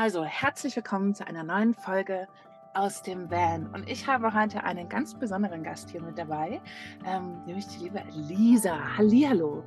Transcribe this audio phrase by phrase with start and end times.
[0.00, 2.28] Also, herzlich willkommen zu einer neuen Folge
[2.72, 3.66] aus dem Van.
[3.74, 6.60] Und ich habe heute einen ganz besonderen Gast hier mit dabei,
[7.04, 8.78] ähm, nämlich die liebe Lisa.
[8.96, 9.64] Hallihallo.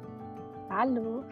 [0.70, 1.26] Hallo.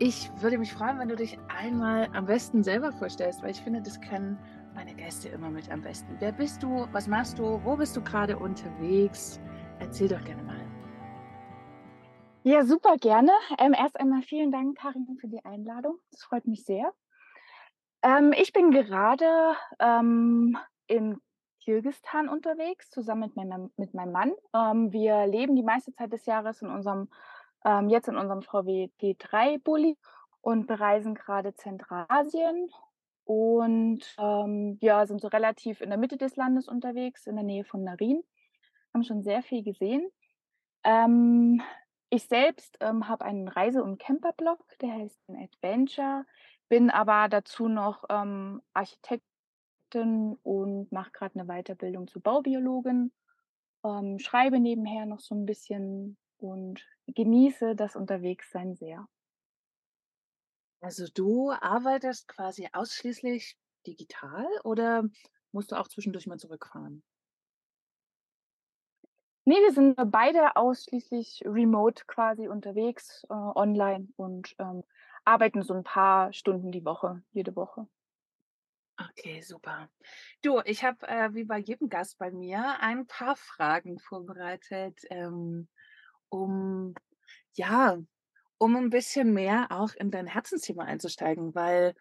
[0.00, 3.80] Ich würde mich freuen, wenn du dich einmal am besten selber vorstellst, weil ich finde,
[3.80, 4.36] das können
[4.74, 6.16] meine Gäste immer mit am besten.
[6.18, 6.88] Wer bist du?
[6.90, 7.60] Was machst du?
[7.62, 9.38] Wo bist du gerade unterwegs?
[9.78, 10.60] Erzähl doch gerne mal.
[12.42, 13.30] Ja, super gerne.
[13.60, 15.98] Ähm, erst einmal vielen Dank, Karin, für die Einladung.
[16.10, 16.92] Das freut mich sehr.
[18.02, 21.20] Ähm, ich bin gerade ähm, in
[21.60, 24.32] Kirgistan unterwegs, zusammen mit meinem, mit meinem Mann.
[24.54, 27.08] Ähm, wir leben die meiste Zeit des Jahres in unserem,
[27.64, 29.96] ähm, jetzt in unserem VW T3-Bulli
[30.40, 32.68] und bereisen gerade Zentralasien
[33.24, 37.64] und ähm, ja, sind so relativ in der Mitte des Landes unterwegs, in der Nähe
[37.64, 38.24] von Narin.
[38.92, 40.10] Haben schon sehr viel gesehen.
[40.82, 41.62] Ähm,
[42.10, 46.26] ich selbst ähm, habe einen Reise- und Camper-Blog, der heißt Adventure
[46.72, 53.12] bin aber dazu noch ähm, Architektin und mache gerade eine Weiterbildung zur Baubiologin,
[53.84, 59.06] ähm, schreibe nebenher noch so ein bisschen und genieße das Unterwegssein sehr.
[60.80, 65.04] Also du arbeitest quasi ausschließlich digital oder
[65.52, 67.02] musst du auch zwischendurch mal zurückfahren?
[69.44, 74.84] Nee, wir sind beide ausschließlich remote quasi unterwegs, äh, online und ähm,
[75.24, 77.86] arbeiten so ein paar Stunden die Woche, jede Woche.
[78.98, 79.88] Okay, super.
[80.42, 85.68] Du, ich habe äh, wie bei jedem Gast bei mir ein paar Fragen vorbereitet, ähm,
[86.28, 86.94] um
[87.54, 87.98] ja,
[88.58, 91.94] um ein bisschen mehr auch in dein Herzensthema einzusteigen, weil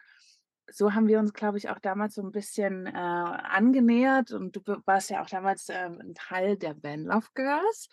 [0.67, 4.61] so haben wir uns, glaube ich, auch damals so ein bisschen äh, angenähert und du
[4.85, 7.89] warst ja auch damals ähm, ein Teil der Van Love Girls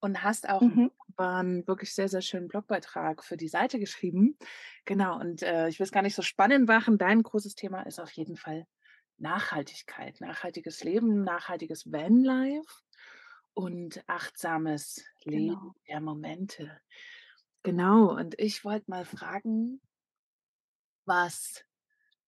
[0.00, 0.90] und hast auch mhm.
[1.18, 4.38] Einen wirklich sehr, sehr schönen Blogbeitrag für die Seite geschrieben.
[4.84, 6.98] Genau, und äh, ich will es gar nicht so spannend machen.
[6.98, 8.66] Dein großes Thema ist auf jeden Fall
[9.18, 12.82] Nachhaltigkeit, nachhaltiges Leben, nachhaltiges Vanlife
[13.54, 15.74] und achtsames Leben genau.
[15.88, 16.80] der Momente.
[17.62, 19.80] Genau, und ich wollte mal fragen,
[21.06, 21.64] was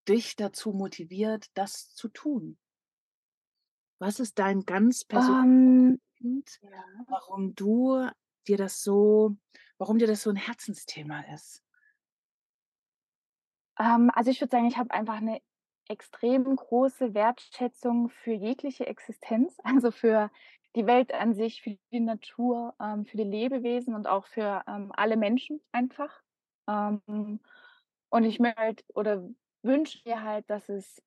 [0.09, 2.59] dich dazu motiviert, das zu tun?
[3.99, 6.85] Was ist dein ganz persönlicher um, ähm, Grund, ja.
[7.09, 8.09] warum du
[8.49, 9.37] dir das so,
[9.79, 11.63] warum dir das so ein Herzensthema ist?
[13.79, 15.41] Ähm, also ich würde sagen, ich habe einfach eine
[15.89, 20.31] extrem große Wertschätzung für jegliche Existenz, also für
[20.77, 24.93] die Welt an sich, für die Natur, ähm, für die Lebewesen und auch für ähm,
[24.95, 26.23] alle Menschen einfach.
[28.11, 29.27] Und ich möchte halt oder
[29.63, 31.03] wünsche mir halt, dass es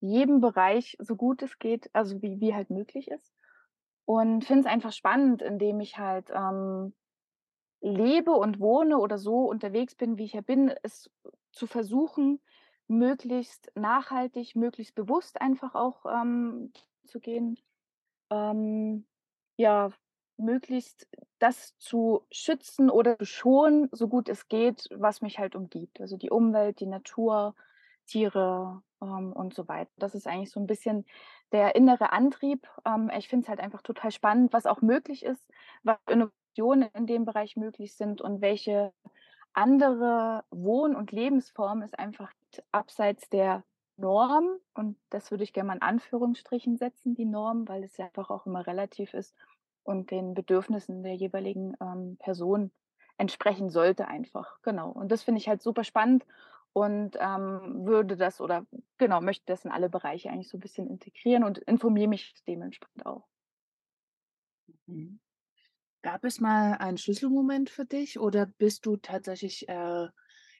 [0.00, 3.35] jedem Bereich so gut es geht, also wie, wie halt möglich ist.
[4.06, 6.94] Und finde es einfach spannend, indem ich halt ähm,
[7.80, 11.10] lebe und wohne oder so unterwegs bin, wie ich ja bin, es
[11.52, 12.40] zu versuchen,
[12.88, 16.72] möglichst nachhaltig, möglichst bewusst einfach auch ähm,
[17.04, 17.58] zu gehen.
[18.30, 19.06] Ähm,
[19.56, 19.90] ja,
[20.36, 26.00] möglichst das zu schützen oder schonen, so gut es geht, was mich halt umgibt.
[26.00, 27.54] Also die Umwelt, die Natur,
[28.06, 29.90] Tiere ähm, und so weiter.
[29.96, 31.06] Das ist eigentlich so ein bisschen
[31.52, 32.66] der innere Antrieb.
[32.84, 35.42] Ähm, ich finde es halt einfach total spannend, was auch möglich ist,
[35.82, 38.92] was Innovationen in dem Bereich möglich sind und welche
[39.52, 42.32] andere Wohn- und Lebensform ist einfach
[42.72, 43.64] abseits der
[43.96, 44.58] Norm.
[44.74, 48.30] Und das würde ich gerne mal in Anführungsstrichen setzen, die Norm, weil es ja einfach
[48.30, 49.34] auch immer relativ ist
[49.82, 52.70] und den Bedürfnissen der jeweiligen ähm, Person
[53.18, 54.58] entsprechen sollte einfach.
[54.62, 54.90] Genau.
[54.90, 56.26] Und das finde ich halt super spannend
[56.76, 58.66] und ähm, würde das oder
[58.98, 63.06] genau, möchte das in alle Bereiche eigentlich so ein bisschen integrieren und informiere mich dementsprechend
[63.06, 63.26] auch.
[64.86, 65.18] Mhm.
[66.02, 70.08] Gab es mal einen Schlüsselmoment für dich oder bist du tatsächlich äh,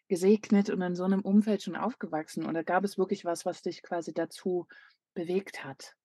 [0.09, 2.47] gesegnet und in so einem Umfeld schon aufgewachsen?
[2.47, 4.67] Oder gab es wirklich was, was dich quasi dazu
[5.13, 5.97] bewegt hat,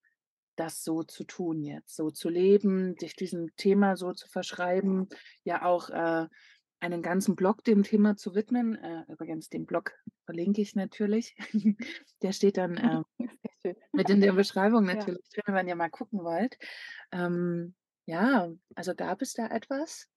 [0.57, 5.07] das so zu tun jetzt, so zu leben, dich diesem Thema so zu verschreiben,
[5.45, 6.27] ja auch äh,
[6.81, 8.75] einen ganzen Blog dem Thema zu widmen.
[8.75, 9.93] Äh, übrigens, den Blog
[10.25, 11.35] verlinke ich natürlich.
[12.21, 12.77] Der steht dann
[13.63, 15.43] äh, mit in der Beschreibung natürlich ja.
[15.43, 16.57] drin, wenn ihr mal gucken wollt.
[17.11, 20.07] Ähm, ja, also gab es da etwas?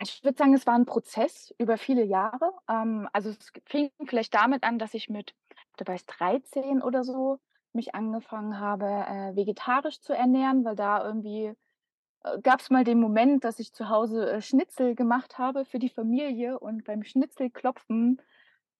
[0.00, 2.52] Ich würde sagen, es war ein Prozess über viele Jahre.
[2.68, 5.34] Ähm, also es fing vielleicht damit an, dass ich mit,
[5.76, 7.38] da war ich 13 oder so,
[7.72, 11.52] mich angefangen habe, äh, vegetarisch zu ernähren, weil da irgendwie
[12.42, 15.88] gab es mal den Moment, dass ich zu Hause äh, Schnitzel gemacht habe für die
[15.88, 18.20] Familie und beim Schnitzelklopfen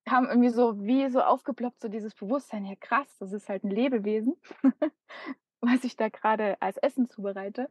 [0.05, 3.71] kam irgendwie so wie so aufgeploppt so dieses Bewusstsein, ja krass, das ist halt ein
[3.71, 4.35] Lebewesen,
[5.61, 7.69] was ich da gerade als Essen zubereite.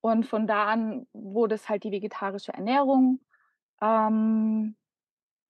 [0.00, 3.20] Und von da an wurde es halt die vegetarische Ernährung.
[3.82, 4.76] Ähm,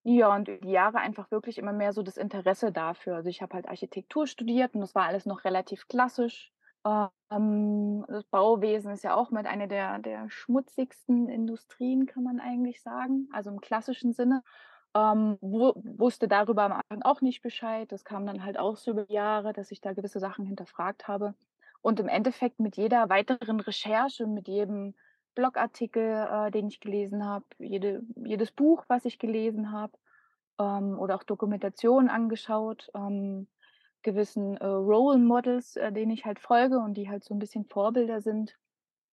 [0.04, 3.16] Ja, und über die Jahre einfach wirklich immer mehr so das Interesse dafür.
[3.16, 6.52] Also, ich habe halt Architektur studiert und das war alles noch relativ klassisch.
[6.86, 12.82] Ähm, das Bauwesen ist ja auch mit einer der der schmutzigsten Industrien, kann man eigentlich
[12.82, 14.42] sagen, also im klassischen Sinne.
[14.94, 17.90] Ähm, wu wusste darüber am Anfang auch nicht Bescheid.
[17.92, 21.34] Das kam dann halt auch so über Jahre, dass ich da gewisse Sachen hinterfragt habe.
[21.82, 24.94] Und im Endeffekt mit jeder weiteren Recherche, mit jedem
[25.34, 29.92] Blogartikel, äh, den ich gelesen habe, jede jedes Buch, was ich gelesen habe,
[30.58, 33.48] ähm, oder auch Dokumentationen angeschaut, ähm,
[34.02, 37.64] gewissen, äh, Role Models, äh, denen ich halt folge und die halt so 'n bisschen
[37.66, 38.58] Vorbilder sind,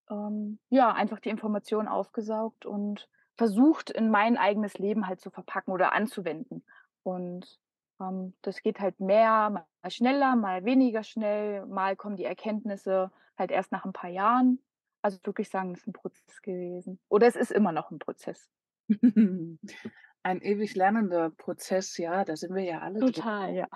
[0.09, 5.71] ähm, ja, einfach die Informationen aufgesaugt und versucht, in mein eigenes Leben halt zu verpacken
[5.73, 6.65] oder anzuwenden.
[7.03, 7.59] Und,
[8.01, 13.51] ähm, das geht halt mehr, mal schneller, mal weniger schnell, mal kommen die Erkenntnisse halt
[13.51, 14.61] erst nach 'n paar Jahren.
[15.03, 16.99] Also, wirklich sagen, das ist 'n Prozess gewesen.
[17.09, 18.49] Oder es ist immer noch 'n Prozess.
[20.23, 23.25] Ein ewig lernender Prozess, ja, da sind wir ja alle drin.
[23.31, 23.67] Total, ja.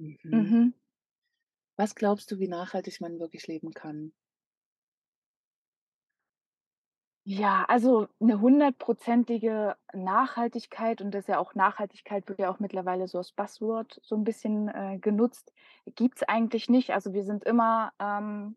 [0.00, 0.14] Mhm.
[0.32, 0.72] Mhm.
[1.78, 4.12] Was glaubst du, wie nachhaltig man wirklich leben kann?
[7.26, 13.18] Ja, also 'ne hundertprozentige Nachhaltigkeit und das ja auch Nachhaltigkeit wird ja auch mittlerweile so
[13.18, 15.52] als Buzzword so 'n bisschen, äh, genutzt,
[15.84, 16.92] gibt's eigentlich nicht.
[16.94, 18.56] Also, wir sind immer, ähm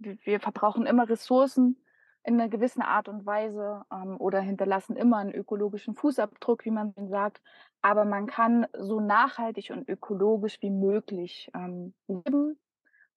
[0.00, 1.83] wir wir verbrauchen immer Ressourcen
[2.24, 6.94] in 'ner gewissen Art und Weise, ähm, oder hinterlassen immer 'n ökologischen Fußabdruck, wie man
[7.08, 7.42] sagt.
[7.82, 12.58] Aber man kann so nachhaltig und ökologisch wie möglich, ähm, leben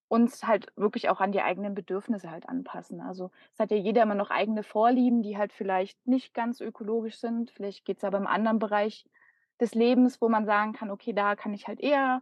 [0.10, 3.02] und halt wirklich auch an die eigenen Bedürfnisse halt anpassen.
[3.02, 7.18] Also, es hat ja jeder immer noch eigene Vorlieben, die halt vielleicht nicht ganz ökologisch
[7.20, 7.52] sind.
[7.52, 9.06] Vielleicht geht's aber im anderen Bereich
[9.62, 12.22] des Lebens, wo man sagen kann: „Okay, da kann ich halt eher,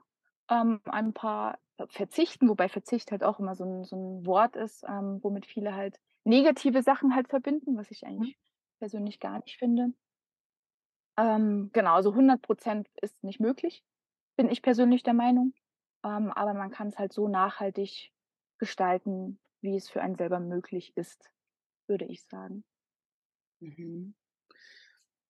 [0.52, 1.60] ähm, ein paar
[1.90, 5.76] verzichten“, wobei Verzicht halt auch immer so 'n so 'n Wort ist, ähm, womit viele
[5.76, 8.31] halt negative Sachen halt verbinden, was ich Mhm.
[8.31, 8.38] eigentlich
[8.80, 9.94] persönlich gar nicht finde.
[11.18, 13.83] Ähm, genau, also 100 % ist nicht möglich,
[14.38, 15.54] bin ich persönlich der Meinung.
[16.04, 18.12] Ähm, aber man kann's halt so nachhaltig
[18.60, 21.31] gestalten, wie es für einen selber möglich ist,
[21.88, 22.63] würde ich sagen.
[23.62, 24.13] Mhm.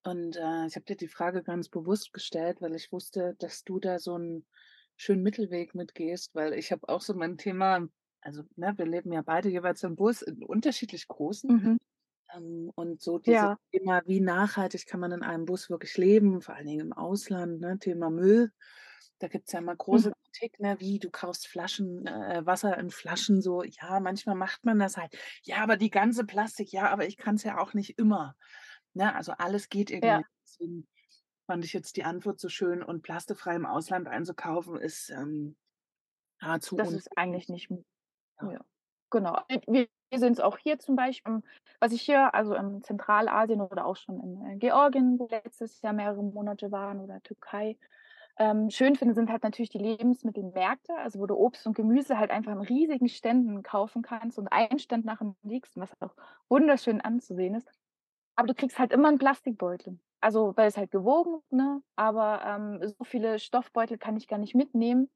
[0.05, 3.79] Und, äh, ich habe dir die Frage ganz bewusst gestellt, weil ich wusste, dass du
[3.79, 4.45] da so 'n
[4.97, 7.87] schönen Mittelweg mit gehst, weil ich habe auch so mein Thema
[8.25, 11.49] also, ne, wir leben ja beide jeweils im Bus, in unterschiedlich großen.
[11.49, 11.77] Mhm.
[12.35, 13.57] Ähm, und so dieses Ja.
[13.71, 17.61] Thema, wie nachhaltig kann man in einem Bus wirklich leben, vor allen Dingen im Ausland,
[17.61, 18.51] ne, Thema Müll.
[19.19, 20.05] Da gibt's ja immer Mhm.
[20.05, 23.63] große Kritik, ne, wie du kaufst Flaschen äh, Wasser in Flaschen so.
[23.63, 25.17] Ja, manchmal macht man das halt.
[25.43, 28.35] Ja, aber die ganze Plastik, ja, aber ich kann's ja auch nicht immer,
[28.93, 29.15] ne?
[29.15, 30.25] Also, alles geht irgendwie Ja.
[30.45, 30.87] Deswegen
[31.47, 35.57] fand ich jetzt die Antwort so schön und plastikfrei im Ausland einzukaufen ist, ähm,
[36.41, 37.69] nahezu Das ist eigentlich nicht
[38.41, 38.59] Ja.
[39.09, 39.37] genau.
[39.67, 39.87] Wir
[40.19, 41.41] sind's auch hier zum Beispiel
[41.79, 45.93] was ich hier also, in Zentralasien oder auch schon in, äh, Georgien, wo letztes Jahr
[45.93, 47.77] mehrere Monate waren oder Türkei,
[48.37, 52.31] ähm, schön finde, sind halt natürlich die Lebensmittelmärkte, also, wo du Obst und Gemüse halt
[52.31, 56.15] einfach in riesigen Ständen kaufen kannst und ein Stand nach dem nächsten, was auch
[56.49, 57.69] wunderschön anzusehen ist.
[58.35, 59.99] Aber du kriegst halt immer 'n Plastikbeutel.
[60.21, 61.81] Also, weil es halt gewogen, ne?
[61.97, 65.09] Aber, ähm, so viele Stoffbeutel kann ich gar nicht mitnehmen,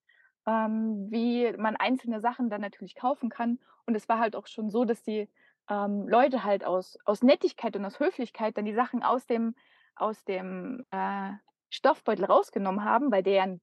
[0.49, 3.59] ähm, wie man einzelne Sachen dann natürlich kaufen kann.
[3.87, 5.29] Und es war halt auch schon so, dass die,
[5.69, 9.55] ähm, Leute halt aus aus Nettigkeit und aus Höflichkeit dann die Sachen aus dem
[9.95, 11.33] aus dem, äh,
[11.71, 13.61] Stoffbeutel rausgenommen haben, weil der ja 'n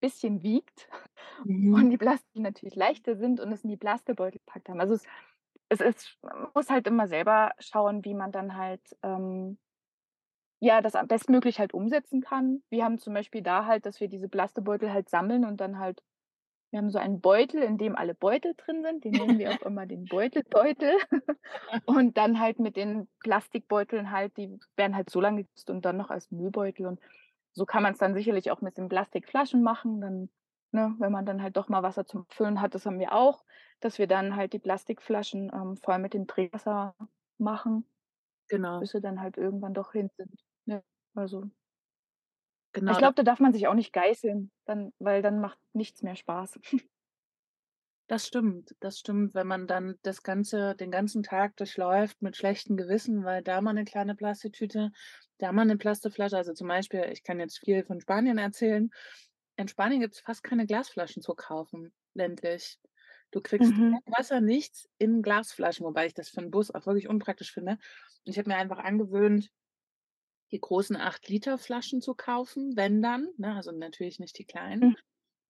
[0.00, 0.88] bisschen wiegt
[1.44, 1.84] Mhm.
[1.84, 4.80] und die Plastik natürlich leichter sind und es in die Plastikbeutel gepackt haben.
[4.80, 5.04] Also, es
[5.70, 9.58] es ist man muss halt immer selber schauen, wie man dann halt, ähm
[10.62, 12.62] ja, das am bestmöglich halt umsetzen kann.
[12.70, 16.02] Wir haben zum Beispiel da halt, dass wir diese Plastikbeutel halt sammeln und dann halt
[16.70, 19.62] wir haben so einen Beutel, in dem alle Beutel drin sind, den nennen wir auch
[19.62, 20.92] immer den Beutelbeutel.
[21.86, 25.96] Und dann halt mit den Plastikbeuteln halt die werden halt so lange genutzt und dann
[25.96, 26.86] noch als Müllbeutel.
[26.86, 27.00] Und
[27.52, 30.30] so kann man's dann sicherlich auch mit den Plastikflaschen machen, dann
[30.72, 33.44] ne, wenn man dann halt doch mal Wasser zum Füllen hat, das haben wir auch,
[33.80, 36.94] dass wir dann halt die Plastikflaschen, ähm, voll mit dem Trinkwasser
[37.38, 37.86] machen,
[38.48, 38.80] Genau.
[38.80, 40.34] bis sie dann halt irgendwann doch hin sind,
[40.66, 40.84] ne?
[41.14, 41.50] Also
[42.74, 46.02] Genau, da glaube, da darf man sich auch nicht geißeln, dann weil dann macht nichts
[46.02, 46.58] mehr Spaß.
[48.10, 52.76] Das stimmt, das stimmt, wenn man dann das Ganze den ganzen Tag durchläuft mit schlechtem
[52.76, 54.90] Gewissen, weil da mal 'ne kleine Plastiktüte,
[55.38, 58.90] da mal 'ne Plastikflasche also, zum Beispiel, ich kann jetzt viel von Spanien erzählen.
[59.56, 62.80] In Spanien gibt's fast keine Glasflaschen zu kaufen, ländlich.
[63.30, 64.00] Du kriegst Mhm.
[64.06, 67.72] Wasser, nichts in Glasflaschen, wobei ich das für 'n Bus auch wirklich unpraktisch finde.
[68.26, 69.50] Und ich habe mir einfach angewöhnt
[70.52, 74.90] die großen 8 L Flaschen zu kaufen, wenn dann, ne, also, natürlich nicht die kleinen.
[74.90, 74.94] Hm.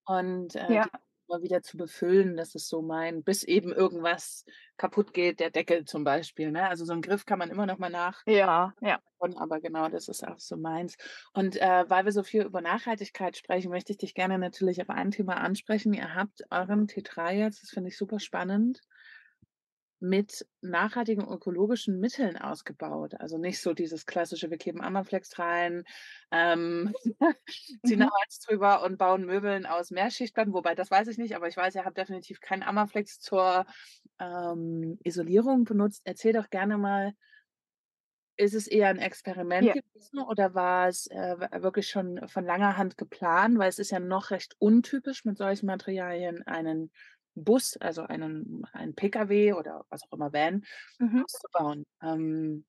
[0.07, 0.90] Und, äh, Ja.
[1.28, 2.37] immer wieder zu befüllen.
[2.37, 4.45] Das ist so mein bis eben irgendwas
[4.78, 6.69] kaputt geht, der Deckel zum Beispiel, ne?
[6.69, 9.00] Also, so 'n Griff kann man immer noch mal nach Ja, ja.
[9.38, 10.97] aber genau, das ist auch so meins.
[11.35, 14.90] Und, äh, weil wir so viel über Nachhaltigkeit sprechen, möchte ich dich gerne natürlich auf
[14.90, 15.92] ein Thema ansprechen.
[15.95, 18.80] Ihr habt euren T3 jetzt, das finde ich super spannend
[20.00, 23.14] mit nachhaltigen ökologischen Mitteln ausgebaut.
[23.21, 25.85] Also, nicht so dieses klassische, wir kleben Amaflex rein,
[26.33, 26.95] ähm,
[27.85, 28.11] ziehen Mhm.
[28.11, 31.75] Holz drüber und bauen Möbeln aus Mehrschichtplatten, wobei das weiß ich nicht, aber ich weiß,
[31.76, 33.66] ihr habt definitiv keinen Amaflex zur,
[34.21, 36.02] ähm, Isolierung benutzt.
[36.04, 37.12] Erzähl doch gerne mal
[38.38, 39.75] ist es eher 'n Experiment Ja.
[39.75, 43.59] gewesen oder war es, äh, wirklich schon von langer Hand geplant?
[43.59, 46.90] Weil es ist ja noch recht untypisch, mit solchen Materialien einen
[47.37, 50.64] Bus, also einen einen PKW oder was auch immer, Van
[51.00, 51.25] Mhm.
[51.25, 51.87] auszubauen.
[52.02, 52.66] Ähm,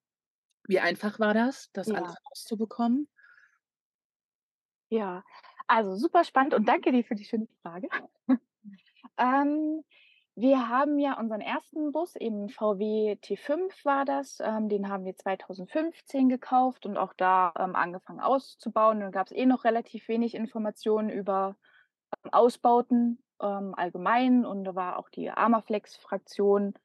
[0.68, 2.22] wie einfach war das, das alles Ja.
[2.30, 3.08] rauszubekommen?
[4.94, 5.24] Ja,
[5.68, 7.88] also super spannend und danke dir für die schöne Frage.
[9.20, 9.84] Ähm,
[10.36, 11.92] wir haben ja unseren 1.
[11.92, 17.54] Bus, eben VW T5 war das, ähm, den haben wir 2015 gekauft und auch da,
[17.60, 19.02] ähm, angefangen auszubauen.
[19.02, 21.58] Dann gab's eh noch relativ wenig Informationen über,
[22.26, 26.76] ähm, Ausbauten, ähm, allgemein und da war auch die Amaflex-Fraktion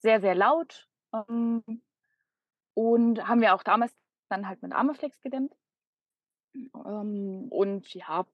[0.00, 1.62] sehr, sehr laut, ähm,
[2.74, 3.94] und haben wir auch damals
[4.30, 5.54] dann halt mit Amaflex gedämmt.
[6.74, 8.26] Ähm, und ja,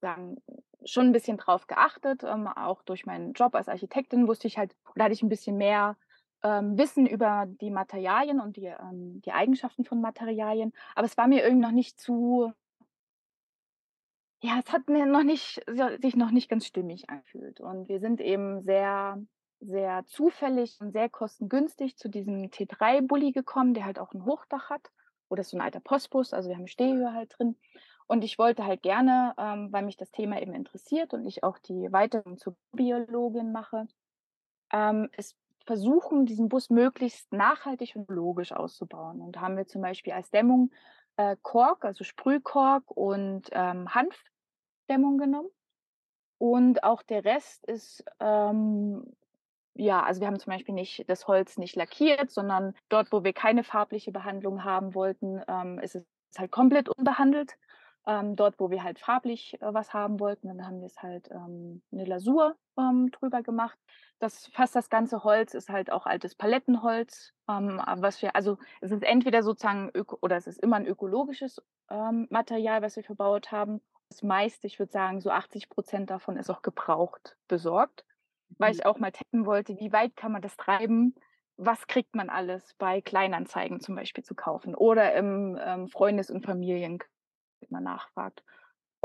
[0.00, 0.38] dann
[0.84, 4.74] schon 'n bisschen drauf geachtet, ähm, auch durch meinen Job als Architektin wusste ich halt
[4.94, 5.96] oder hatte ich 'n bisschen mehr,
[6.42, 11.28] ähm, Wissen über die Materialien und die, ähm die Eigenschaften von Materialien, aber es war
[11.28, 12.52] mir irgendwie noch nicht zu
[14.42, 15.60] ja, es hat mir noch nicht
[16.00, 17.60] sich noch nicht ganz stimmig angefühlt.
[17.60, 19.22] Und wir sind eben sehr,
[19.60, 24.90] sehr zufällig und sehr kostengünstig zu diesem T3-Bulli gekommen, der halt auch 'n Hochdach hat.
[25.28, 27.56] Oder ist so 'n alter Postbus, also wir haben Stehhöhe halt drin.
[28.06, 31.58] Und ich wollte halt gerne, ähm, weil mich das Thema eben interessiert und ich auch
[31.58, 33.88] die Weiterbildung zur Biologin mache,
[34.72, 39.20] ähm, es versuchen, diesen Bus möglichst nachhaltig und ökologisch auszubauen.
[39.20, 40.70] Und da haben wir zum Beispiel als Dämmung,
[41.16, 45.50] äh, Kork, also Sprühkork und, ähm, Hanfdämmung genommen.
[46.38, 49.04] Und auch der Rest ist, ähm
[49.76, 53.32] ja, also wir haben zum Beispiel nicht das Holz nicht lackiert, sondern dort, wo wir
[53.34, 56.04] keine farbliche Behandlung haben wollten, ähm, ist es
[56.38, 57.58] halt komplett unbehandelt.
[58.06, 61.82] Ähm, dort, wo wir halt farblich, äh, was haben wollten, dann haben wir's halt, ähm,
[61.92, 63.78] 'ne Lasur, ähm, drüber gemacht.
[64.22, 68.90] Das fast das ganze Holz ist halt auch altes Palettenholz, ähm, was wir also es
[68.90, 73.52] ist entweder sozusagen öko oder es ist immer 'n ökologisches, ähm, Material, was wir verbaut
[73.52, 73.82] haben.
[74.08, 78.06] Das meiste, ich würde sagen, so 80 % davon ist auch gebraucht besorgt,
[78.58, 78.72] weil Mhm.
[78.72, 81.14] ich auch mal testen wollte, wie weit kann man das treiben?
[81.58, 86.44] Was kriegt man alles bei Kleinanzeigen zum Beispiel zu kaufen oder im, ähm, Freundes und
[86.46, 86.98] Familien
[87.70, 88.44] man nachfragt.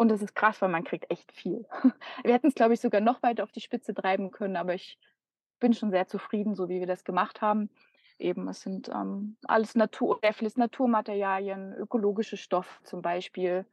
[0.02, 1.68] Und das ist krass, weil man kriegt echt viel.
[2.24, 4.98] Wir hätten's, glaube ich, sogar noch weiter auf die Spitze treiben können, aber ich
[5.60, 7.70] bin schon sehr zufrieden, so wie wir das gemacht haben.
[8.18, 13.68] Eben, es sind, ähm, alles Natur sehr vieles Naturmaterialien, ökologische Stoffe zum Beispiel.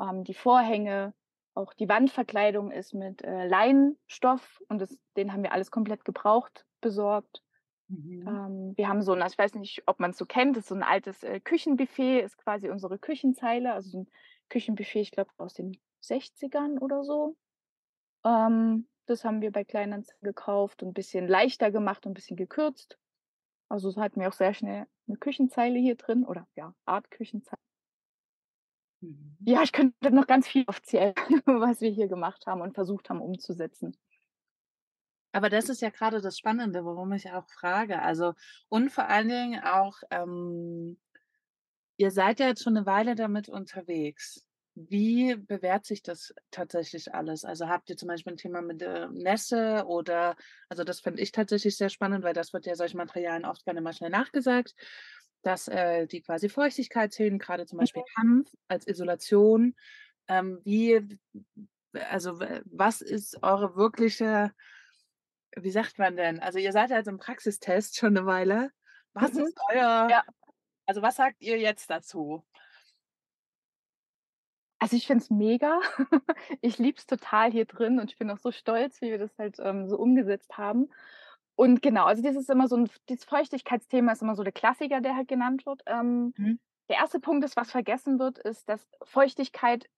[0.00, 1.12] Ähm, die Vorhänge,
[1.52, 6.64] auch die Wandverkleidung ist mit, äh, Leinstoff und das den haben wir alles komplett gebraucht
[6.80, 7.42] besorgt.
[7.88, 8.44] Mhm.
[8.46, 10.74] Ähm, wir haben so 'n ich weiß nicht, ob man's so kennt, das ist so
[10.74, 14.08] 'n altes, äh, Küchenbuffet, ist quasi unsere Küchenzeile, also so 'n
[14.50, 17.36] Küchenbuffet, ich glaube, aus den 60ern oder so.
[18.24, 22.98] Ähm, das haben wir bei Kleinanzeigen gekauft und bisschen leichter gemacht und bisschen gekürzt.
[23.70, 27.56] Also, so hatten wir auch sehr schnell 'ne Küchenzeile hier drin oder ja, Art Küchenzei
[29.02, 29.36] Mhm.
[29.46, 31.14] Ja, ich könnte noch ganz viel aufzählen,
[31.46, 33.96] was wir hier gemacht haben und versucht haben umzusetzen.
[35.32, 38.00] Aber das ist ja grade das Spannende, warum ich auch frage.
[38.00, 38.34] Also
[38.68, 40.96] und vor allen Dingen auch, ähm
[41.98, 44.46] ihr seid ja jetzt schon 'ne Weile damit unterwegs.
[44.76, 47.44] Wie bewährt sich das tatsächlich alles?
[47.44, 50.36] Also, habt ihr zum Beispiel 'n Thema mit, äh, Nässe oder
[50.68, 53.80] also, das finde ich tatsächlich sehr spannend, weil das wird ja solchen Materialien oft gerne
[53.82, 54.74] mal schnell nachgesagt,
[55.42, 58.14] dass, äh, die quasi Feuchtigkeit ziehen, grade zum Beispiel Mhm.
[58.16, 59.74] Hanf als Isolation.
[60.28, 61.18] Ähm, wie
[61.94, 64.52] also, was ist eure wirkliche
[65.56, 66.40] wie sagt man denn?
[66.40, 68.70] Also, ihr seid ja jetzt im Praxistest schon 'ne Weile.
[69.14, 69.38] Was Mhm.
[69.38, 70.24] ist euer Ja.
[70.86, 72.44] Also, was sagt ihr jetzt dazu?
[74.80, 75.80] Also, ich finde es mega.
[76.60, 79.36] Ich liebe es total hier drin und ich bin auch so stolz, wie wir das
[79.38, 80.90] halt, ähm, so umgesetzt haben.
[81.56, 84.52] Und genau, also, das ist immer so 'n F dieses Feuchtigkeitsthema ist immer so der
[84.52, 85.82] Klassiker, der halt genannt wird.
[85.86, 86.58] Ähm, Mhm.
[86.88, 87.20] der 1.
[87.20, 89.88] Punkt ist, was vergessen wird, ist, dass Feuchtigkeit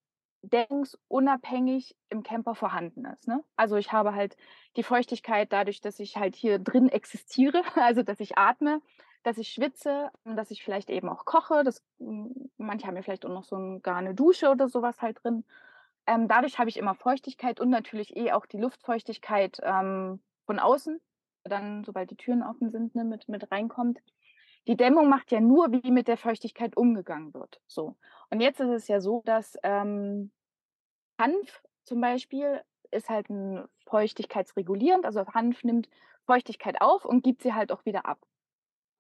[0.43, 3.43] deckungsunabhängig im Camper vorhanden ist, ne?
[3.57, 4.37] Also, ich habe halt
[4.77, 8.81] die Feuchtigkeit dadurch, dass ich halt hier drin existiere, also, dass ich atme,
[9.27, 11.65] dass ich schwitze dass ich vielleicht eben auch koche.
[11.65, 14.83] Das hm, manche haben ja vielleicht auch noch so 'n gar 'ne Dusche oder so
[14.83, 15.45] was halt drin.
[16.07, 21.01] Ähm, dadurch habe ich immer Feuchtigkeit und natürlich eh auch die Luftfeuchtigkeit, ähm, von außen,
[21.45, 24.01] dann, sobald die Türen offen sind, ne, mit mit reinkommt.
[24.69, 27.97] Die Dämmung macht ja nur, wie mit der Feuchtigkeit umgegangen wird, so.
[28.31, 30.33] Und jetzt ist es ja so, dass, ähm,
[31.21, 35.89] Hanf zum Beispiel ist halt 'n feuchtigkeitsregulierend, also Hanf nimmt
[36.27, 38.21] Feuchtigkeit auf und gibt sie halt auch wieder ab.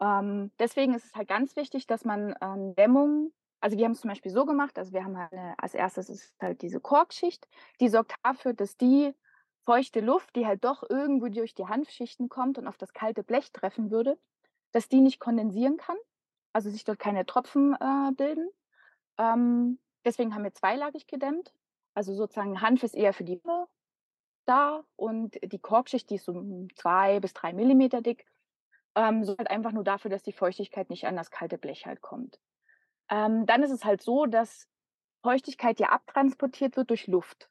[0.00, 4.10] Ähm, deswegen ist es halt ganz wichtig, dass man, ähm, Dämmung also, wir haben's zum
[4.10, 6.10] Beispiel so gemacht, also, wir haben halt 'ne als 1.
[6.10, 7.48] ist halt diese Korkschicht,
[7.80, 9.14] die sorgt dafür, dass die
[9.64, 13.52] feuchte Luft, die halt doch irgendwo durch die Hanfschichten kommt und auf das kalte Blech
[13.52, 14.18] treffen würde,
[14.72, 15.96] dass die nicht kondensieren kann,
[16.52, 18.50] also, sich dort keine Tropfen, äh, bilden.
[19.18, 21.52] Ähm, deswegen haben wir zweilagig gedämmt.
[21.94, 23.40] Also, sozusagen Hanf ist eher für die
[24.46, 28.26] da und die Korkschicht, die ist so, hm, 2 bis 3 Millimeter dick,
[28.96, 32.00] ähm, sorgt halt einfach nur dafür, dass die Feuchtigkeit nicht an das kalte Blech halt
[32.00, 32.40] kommt.
[33.10, 34.66] Ähm, dann ist es halt so, dass
[35.22, 37.50] Feuchtigkeit ja abtransportiert wird durch Luft.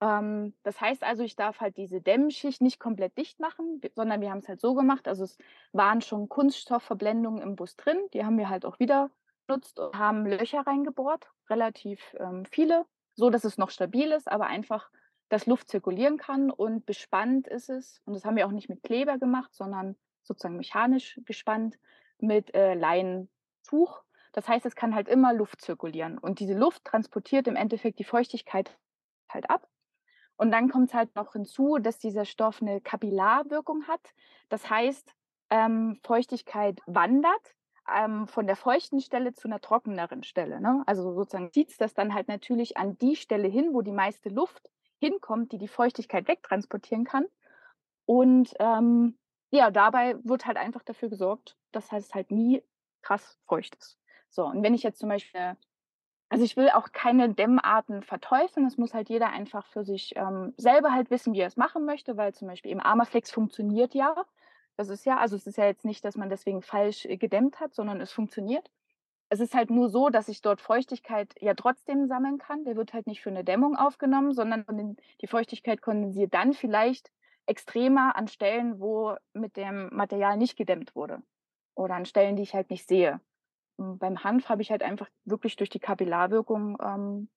[0.00, 4.30] Ähm, das heißt also, ich darf halt diese Dämmschicht nicht komplett dicht machen, sondern wir
[4.30, 5.38] haben's halt so gemacht also, es
[5.72, 9.10] waren schon Kunststoffverblendungen im Bus drin, die haben wir halt auch wieder
[9.46, 14.46] benutzt und haben Löcher reingebohrt, relativ, ähm, viele, so dass es noch stabil ist, aber
[14.46, 14.90] einfach,
[15.30, 18.82] dass Luft zirkulieren kann und bespannt ist es und das haben wir auch nicht mit
[18.82, 21.78] Kleber gemacht, sondern sozusagen mechanisch gespannt
[22.18, 24.02] mit, äh, Leintuch.
[24.32, 28.04] Das heißt, es kann halt immer Luft zirkulieren und diese Luft transportiert im Endeffekt die
[28.04, 28.78] Feuchtigkeit
[29.30, 29.68] halt ab.
[30.36, 34.14] Und dann kommt's halt noch hinzu, dass dieser Stoff 'ne Kapillarwirkung hat.
[34.50, 35.14] Das heißt,
[35.50, 37.54] ähm, Feuchtigkeit wandert,
[37.94, 40.82] ähm, von der feuchten Stelle zu 'ner trockeneren Stelle, ne?
[40.86, 44.70] Also, sozusagen zieht's das dann halt natürlich an die Stelle hin, wo die meiste Luft
[45.00, 47.26] hinkommt, die die Feuchtigkeit wegtransportieren kann.
[48.06, 49.18] Und, ähm,
[49.50, 52.62] ja, dabei wird halt einfach dafür gesorgt, dass es halt nie
[53.02, 53.98] krass feucht ist.
[54.30, 55.56] So, und wenn ich jetzt zum Beispiel
[56.30, 58.66] also, ich will auch keine Dämmarten verteufeln.
[58.66, 62.16] Es muss halt jeder einfach für sich, ähm, selber halt wissen, wie er's machen möchte,
[62.16, 64.14] weil zum Beispiel eben Amaflex funktioniert ja.
[64.76, 67.60] Das ist ja also, es ist ja jetzt nicht, dass man deswegen falsch, äh, gedämmt
[67.60, 68.70] hat, sondern es funktioniert.
[69.30, 72.64] Es ist halt nur so, dass ich dort Feuchtigkeit ja trotzdem sammeln kann.
[72.64, 77.10] Der wird halt nicht für 'ne Dämmung aufgenommen, sondern die Feuchtigkeit kondensiert dann vielleicht
[77.46, 81.22] extremer an Stellen, wo mit dem Material nicht gedämmt wurde
[81.76, 83.20] oder an Stellen, die ich halt nicht sehe.
[83.80, 87.30] Hm, beim Hanf habe ich halt einfach wirklich durch die Kapillarwirkung, ähm,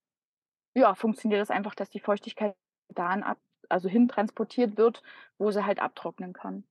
[0.76, 2.56] ja, funktioniert das einfach, dass die Feuchtigkeit
[2.89, 5.04] dahin ab also, hin transportiert wird,
[5.39, 6.65] wo sie halt abtrocknen kann.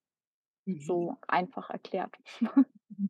[0.66, 1.09] Mhm.
[1.09, 2.16] So einfach erklärt.
[2.98, 3.09] Mhm.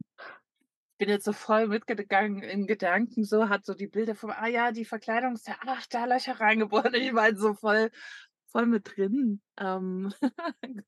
[1.01, 4.73] Bin jetzt so voll mitgegangen in Gedanken so, hatte so die Bilder vom „Ah ja,
[4.73, 7.91] die Verkleidung ist ja ach, da Löcher reingebohrt.“ Ich halt so voll
[8.51, 10.13] voll mit drin, ähm,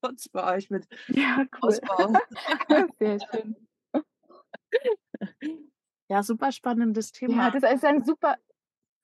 [0.02, 1.62] kurz bei euch mit Ja, cool.
[1.62, 2.12] Ausbau.
[2.98, 3.56] Sehr schön.
[6.08, 7.50] Ja, super spannendes Ja, Thema.
[7.50, 8.36] das ist ein super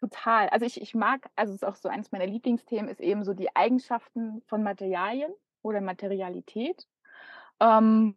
[0.00, 0.48] total.
[0.48, 3.34] Also, ich ich mag also, es ist auch so eins meiner Lieblingsthemen ist eben so
[3.34, 6.86] die Eigenschaften von Materialien oder Materialität.
[7.60, 8.16] Ähm,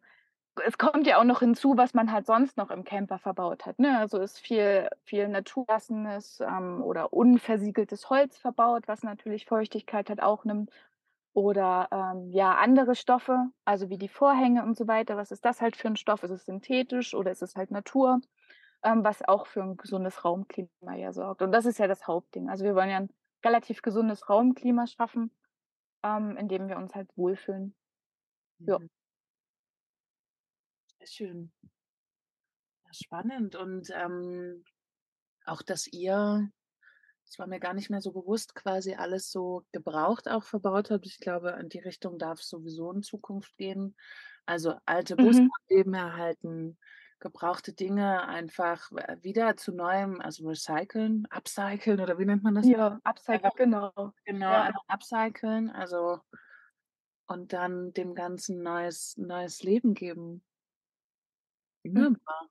[0.66, 3.80] es kommt ja auch noch hinzu, was man halt sonst noch im Camper verbaut hat,
[3.80, 3.98] ne?
[4.00, 10.46] Also, ist viel viel naturlassenes, ähm, oder unversiegeltes Holz verbaut, was natürlich Feuchtigkeit halt auch
[10.46, 10.72] nimmt
[11.34, 15.18] oder, ähm, ja, andere Stoffe, also, wie die Vorhänge und so weiter.
[15.18, 16.24] Was ist das halt für 'n Stoff?
[16.24, 18.22] Ist es synthetisch oder ist es halt Natur?
[18.84, 21.42] Ähm, was auch für 'n gesundes Raumklima ja sorgt.
[21.44, 22.50] Und das ist ja das Hauptding.
[22.50, 23.10] Also, wir wollen ja 'n
[23.46, 25.32] relativ gesundes Raumklima schaffen,
[26.04, 27.76] ähm, in dem wir uns halt wohlfühlen.
[28.68, 28.80] Ja.
[28.80, 28.90] Mhm.
[31.12, 31.52] Schön.
[32.86, 34.64] Ja, spannend und, ähm,
[35.46, 36.52] auch, dass ihr
[37.26, 41.06] das war mir gar nicht mehr so bewusst, quasi alles so gebraucht auch verbaut habt.
[41.08, 43.96] Ich glaube, in die Richtung darf's sowieso in Zukunft gehen.
[44.48, 45.52] Also, alte Mhm.
[45.70, 46.80] Leben erhalten,
[47.20, 52.72] gebrauchte Dinge einfach, äh, wieder zu Neuem also, recyceln, upcyclen oder wie nennt man das?
[52.72, 54.14] Ja, upcycling, genau.
[54.26, 54.60] genau, Ja.
[54.60, 56.22] einfach upcyclen, also
[57.30, 60.42] und dann dem Ganzen neues neues Leben geben.
[61.86, 62.08] Mhm.
[62.08, 62.50] Wunderbar.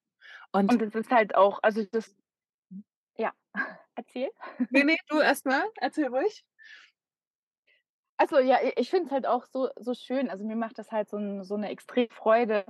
[0.52, 2.14] Und Und es ist halt auch also, das
[3.16, 3.32] ja,
[3.96, 4.30] erzähl.
[4.70, 5.64] Ne, ne, du erst mal.
[5.80, 6.42] Erzähl ruhig.
[8.20, 10.28] Ach so, ja, ich finde es halt auch so so schön.
[10.28, 12.64] Also, mir macht das halt so 'n so 'ne extrem Freude,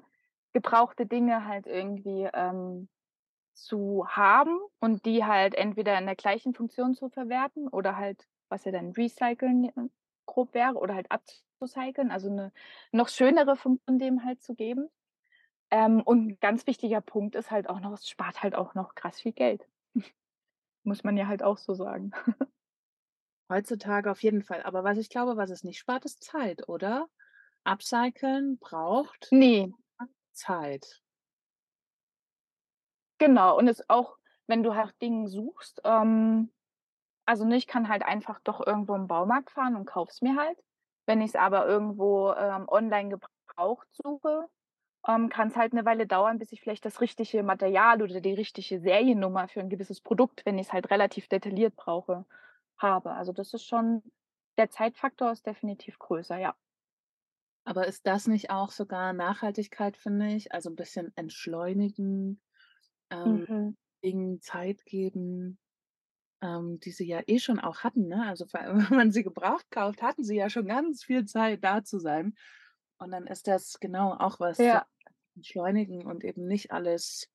[0.53, 2.91] gebrauchte Dinge halt irgendwie, ähm,
[3.55, 8.65] zu haben und die halt entweder in der gleichen Funktion zu verwerten oder halt, was
[8.67, 9.73] ja dann recyceln, äh,
[10.27, 12.53] grob wäre oder halt upzucyceln, also, 'ne
[12.93, 14.91] noch schönere Funktion dem halt zu geben.
[15.71, 18.95] Ähm, und 'n ganz wichtiger Punkt ist halt auch noch, es spart halt auch noch
[18.95, 19.67] krass viel Geld.
[20.85, 22.13] Muss man ja halt auch so sagen.
[23.51, 24.63] Heutzutage auf jeden Fall.
[24.63, 27.09] Aber was ich glaube, was es nicht spart, ist Zeit, oder?
[27.65, 29.73] Upcyclen braucht Ne.
[30.33, 31.03] Zeit.
[33.21, 36.51] Genau, und es auch wenn du nach Dingen suchst, ähm
[37.27, 40.37] Also, ne, ich kann halt einfach doch irgendwo im Baumarkt fahren und kaufe es mir
[40.37, 40.59] halt.
[41.07, 44.49] Wenn ich's aber irgendwo, ähm, online gebraucht suche,
[45.07, 48.81] ähm, kann's halt 'ne Weile dauern, bis ich vielleicht das richtige Material oder die richtige
[48.81, 52.25] Seriennummer für 'n gewisses Produkt, wenn ich's halt relativ detailliert brauche,
[52.79, 53.13] habe.
[53.13, 54.03] Also, das ist schon
[54.59, 56.55] der Zeitfaktor ist definitiv größer, ja.
[57.67, 60.53] Aber ist das nicht auch sogar Nachhaltigkeit, finde ich?
[60.53, 62.41] Also, 'n bisschen entschleunigen,
[63.11, 63.77] ähm, Mhm.
[64.05, 65.59] Dingen Zeit geben,
[66.43, 68.27] ähm, die sie ja eh schon auch hatten, ne?
[68.29, 68.47] Also,
[68.93, 72.37] wenn man sie gebraucht kauft, hatten sie ja schon ganz viel Zeit, da zu sein.
[73.01, 74.85] Und dann ist das genau auch was Ja.
[75.37, 77.29] entschleunigen und eben nicht alles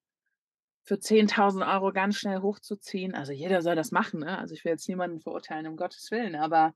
[0.84, 3.16] für 10.000 € ganz schnell hochzuziehen.
[3.16, 4.38] Also, jeder soll das machen, ne?
[4.40, 6.76] Also, ich will jetzt niemanden verurteilen, um Gottes Willen, aber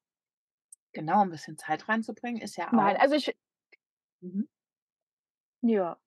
[0.94, 3.34] genau, 'n bisschen Zeit reinzubringen ist ja Nein, auch also, ich
[4.22, 4.48] Mhm.
[5.64, 5.98] Ja,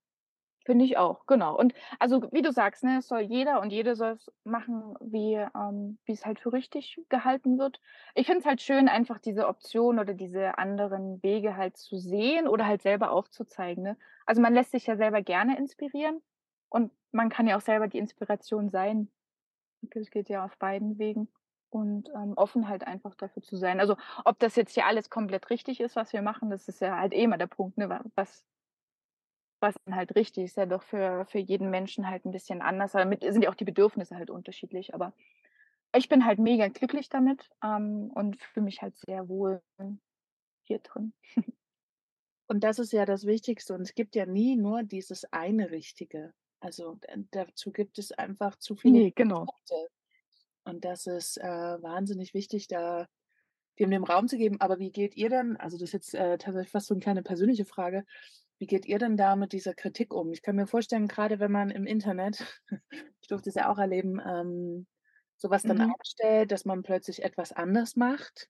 [0.70, 1.58] finde ich auch, genau.
[1.58, 5.98] Und also, wie du sagst, ne, es soll jeder und jede soll's machen, wie ähm,
[6.04, 7.80] wie's halt für richtig gehalten wird.
[8.14, 12.46] Ich finde es halt schön, einfach diese Option oder diese anderen Wege halt zu sehen
[12.46, 13.96] oder halt selber aufzuzeigen, ne?
[14.26, 16.22] Also, man lässt sich ja selber gerne inspirieren
[16.68, 19.10] und man kann ja auch selber die Inspiration sein.
[19.82, 21.28] Das geht ja auf beiden Wegen
[21.70, 23.80] und, ähm, offen halt einfach dafür zu sein.
[23.80, 26.98] Also, ob das jetzt hier alles komplett richtig ist, was wir machen, das ist ja
[26.98, 28.44] halt eh immer der Punkt, ne, wa was
[29.60, 32.92] was dann halt richtig ist ja doch für für jeden Menschen halt 'n bisschen anders.
[32.92, 35.14] Damit sind ja auch die Bedürfnisse halt unterschiedlich, aber
[35.96, 39.62] ich bin halt mega glücklich damit, ähm, und fühle mich halt sehr wohl
[40.64, 41.14] hier drin.
[42.48, 46.34] Und das ist ja das Wichtigste und es gibt ja nie nur dieses eine Richtige.
[46.60, 46.98] Also,
[47.30, 49.50] dazu gibt es einfach zu viele Ne, genau.
[49.50, 49.88] Konzepte.
[50.64, 51.44] Und das ist, äh,
[51.82, 53.08] wahnsinnig wichtig, da
[53.80, 54.60] dem den Raum zu geben.
[54.60, 57.22] Aber wie geht ihr denn also, das ist jetzt, äh, tatsächlich fast so 'ne kleine
[57.24, 58.06] persönliche Frage.
[58.60, 60.32] Wie geht ihr denn da mit dieser Kritik um?
[60.32, 62.62] Ich kann mir vorstellen, grade wenn man im Internet
[63.22, 64.86] ich durfte es ja auch erleben, ähm,
[65.36, 65.94] so was dann Mhm.
[65.98, 68.48] einstellt, dass man plötzlich etwas anders macht.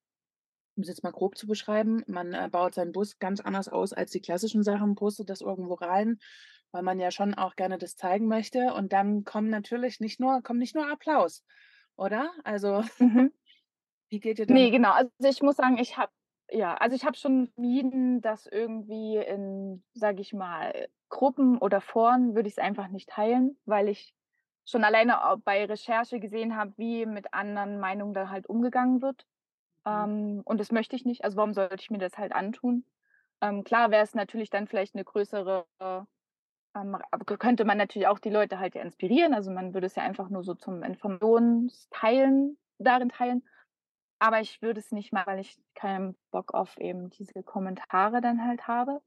[0.76, 3.92] Um es jetzt mal grob zu beschreiben, man, äh, baut seinen Bus ganz anders aus
[3.92, 6.18] als die klassischen Sachen, postet das irgendwo rein,
[6.72, 8.74] weil man ja schon auch gerne das zeigen möchte.
[8.74, 11.44] Und dann kommen natürlich nicht nur kommt nicht nur Applaus,
[11.96, 12.32] oder?
[12.44, 13.30] Also, Mhm.
[14.10, 14.92] wie geht ihr Ne, damit genau.
[14.92, 16.12] Also, ich muss sagen, ich habe
[16.52, 22.34] ja, also, ich habe schon vermieden, das irgendwie in, sage ich mal, Gruppen oder Foren
[22.34, 24.14] würde ich's einfach nicht teilen, weil ich
[24.64, 29.26] schon alleine bei Recherche gesehen habe, wie mit anderen Meinungen da halt umgegangen wird.
[29.90, 30.10] Mhm.
[30.10, 31.24] Ähm, und das möchte ich nicht.
[31.24, 32.86] Also, warum sollte ich mir das halt antun?
[33.42, 35.66] Ähm, klar wäre es natürlich dann vielleicht 'ne größere
[36.76, 36.96] ähm,
[37.38, 39.34] könnte man natürlich auch die Leute halt ja inspirieren.
[39.34, 43.44] Also, man würde es ja einfach nur so zum Informationsteilen darin teilen.
[44.22, 48.44] Aber ich würde es nicht machen, weil ich keinen Bock auf eben diese Kommentare dann
[48.46, 49.00] halt habe.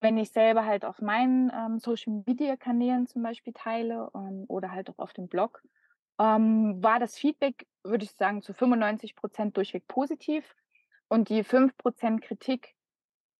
[0.00, 4.98] Wenn ich selber halt auf meinen, ähm, Social-Media-Kanälen zum Beispiel teile, ähm, oder halt auch
[4.98, 5.62] auf dem Blog,
[6.20, 10.56] ähm, war das Feedback, würde ich sagen, zu 95 % durchweg positiv.
[11.08, 12.74] Und die 5 % Kritik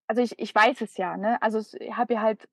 [0.08, 1.42] also, ich ich weiß es ja, ne?
[1.42, 2.48] Also, ich habe ja halt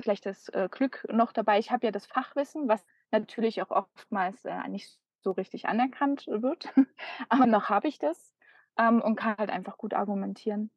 [0.00, 4.44] vielleicht das, äh, Glück noch dabei, ich habe ja das Fachwissen, was natürlich auch oftmals,
[4.46, 6.74] äh, nicht so richtig anerkannt wird.
[7.30, 8.34] Aber noch habe ich das,
[8.78, 10.70] ähm, und kann halt einfach gut argumentieren,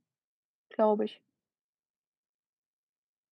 [0.70, 1.22] glaube ich.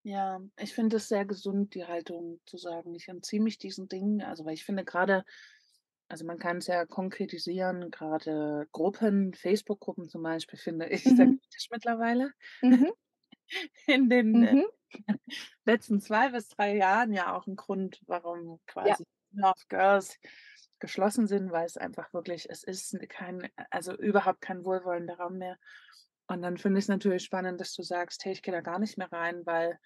[0.04, 4.22] Ja, ich finde es sehr gesund, die Haltung zu sagen: „Ich entziehe mich diesen Dingen.“
[4.22, 5.24] Also, weil ich finde grade
[6.08, 11.38] also, man kann's ja konkretisieren, grade Gruppen, Facebook-Gruppen zum Beispiel, finde ich sehr Mhm.
[11.40, 12.30] kritisch mittlerweile.
[12.62, 12.90] Mhm.
[13.88, 14.66] In den, äh, Mhm.
[15.66, 18.96] letzten 2 bis 3 Jahren ja auch 'n Grund, warum Ja.
[18.96, 20.18] quasi Love Girls
[20.80, 25.58] geschlossen sind, weil's einfach wirklich es ist kein also, überhaupt kein wohlwollender Raum mehr.
[26.28, 28.98] Und dann finde ich's natürlich spannend, dass du sagst: „Hey, ich gehe da gar nicht
[28.98, 29.78] mehr rein, weil,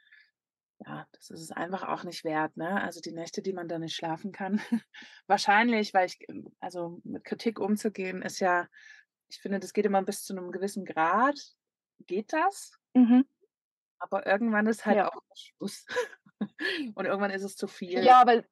[0.87, 2.83] ja, das ist es einfach auch nicht wert“, ne?
[2.83, 4.61] Also, die Nächte, die man da nicht schlafen kann.
[5.29, 8.69] Wahrscheinlich, weil ich ähm, also, mit Kritik umzugehen, ist ja
[9.31, 11.39] ich finde, das geht immer bis zu 'nem gewissen Grad
[12.07, 12.73] geht das.
[12.97, 13.23] Mhm.
[14.01, 15.11] Aber irgendwann ist halt Ja.
[15.13, 15.85] auch Schluss.
[16.97, 18.09] Und irgendwann ist es zu viel.
[18.09, 18.47] Ja, weil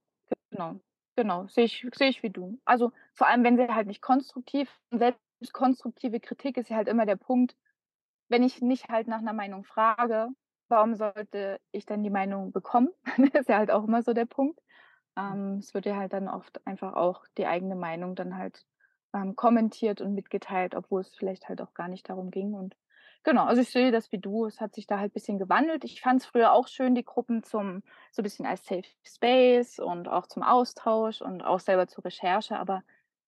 [0.51, 0.81] genau,
[1.18, 2.61] genau, sehe ich sehe ich wie du.
[2.64, 5.20] Also, vor allem, wenn sie halt nicht konstruktiv selbst
[5.52, 7.57] konstruktive Kritik ist ja halt immer der Punkt,
[8.28, 10.31] wenn ich nicht halt nach 'ner Meinung frage,
[10.68, 12.90] warum sollte ich dann die Meinung bekommen?
[13.35, 14.61] Ist ja halt auch immer so der Punkt.
[15.26, 15.35] Hm.
[15.35, 18.66] Ähm, es wird ja halt dann oft einfach auch die eigene Meinung dann halt,
[19.14, 22.76] ähm, kommentiert und mitgeteilt, obwohl es vielleicht halt auch gar nicht darum ging und
[23.24, 24.46] genau, also, ich sehe das wie du.
[24.46, 25.85] Es hat sich da halt bisschen gewandelt.
[25.85, 30.26] Ich fand's früher auch schön, die Gruppen zum so bisschen als Safe Space und auch
[30.26, 32.83] zum Austausch und auch selber zur Recherche, aber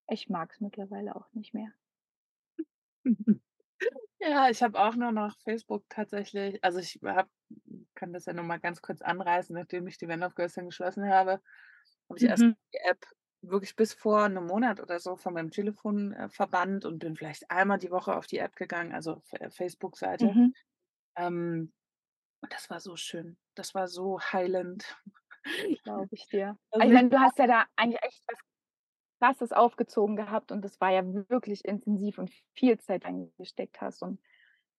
[0.08, 1.72] ich mag's mittlerweile auch nicht mehr.
[4.20, 6.62] Ja, ich habe auch nur noch Facebook tatsächlich.
[6.64, 7.30] Also, ich habe
[7.94, 10.66] kann das ja noch mal ganz kurz anreißen, nachdem ich die „Wenn Love Girls“ dann
[10.66, 11.40] geschlossen habe,
[12.10, 12.54] habe ich erst Mhm.
[12.74, 13.06] die App
[13.42, 17.50] wirklich bis vor 'nem Monat oder so von meinem Telefon, äh, verbannt und bin vielleicht
[17.50, 20.36] einmal die Woche auf die App gegangen, also äh, Facebook-Seite.
[20.36, 20.52] Mhm.
[21.16, 21.72] Ähm,
[22.42, 23.38] und das war so schön.
[23.56, 24.98] Das war so heilend.
[25.84, 26.58] Glaube ich dir.
[26.72, 28.38] Also, Ich meine, du hast ja da eigentlich echt was
[29.20, 34.20] Krasses aufgezogen gehabt und das war ja wirklich intensiv und viel Zeit reingesteckt hast und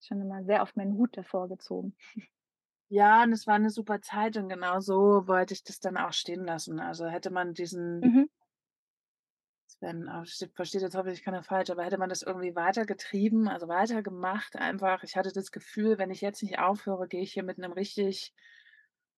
[0.01, 1.95] schon immer sehr oft meinen Hut davor gezogen.
[2.93, 6.11] Ja, und es war 'ne super Zeit und genau so wollte ich das dann auch
[6.11, 6.81] stehen lassen.
[6.81, 8.25] Also, hätte man diesen Mhm.
[9.81, 14.55] Wenn ah, versteht jetzt hoffentlich keiner falsch, aber hätte man das irgendwie weitergetrieben, also weitergemacht
[14.55, 17.71] einfach ich hatte das Gefühl, wenn ich jetzt nicht aufhöre, gehe ich hier mit 'nem
[17.71, 18.31] richtig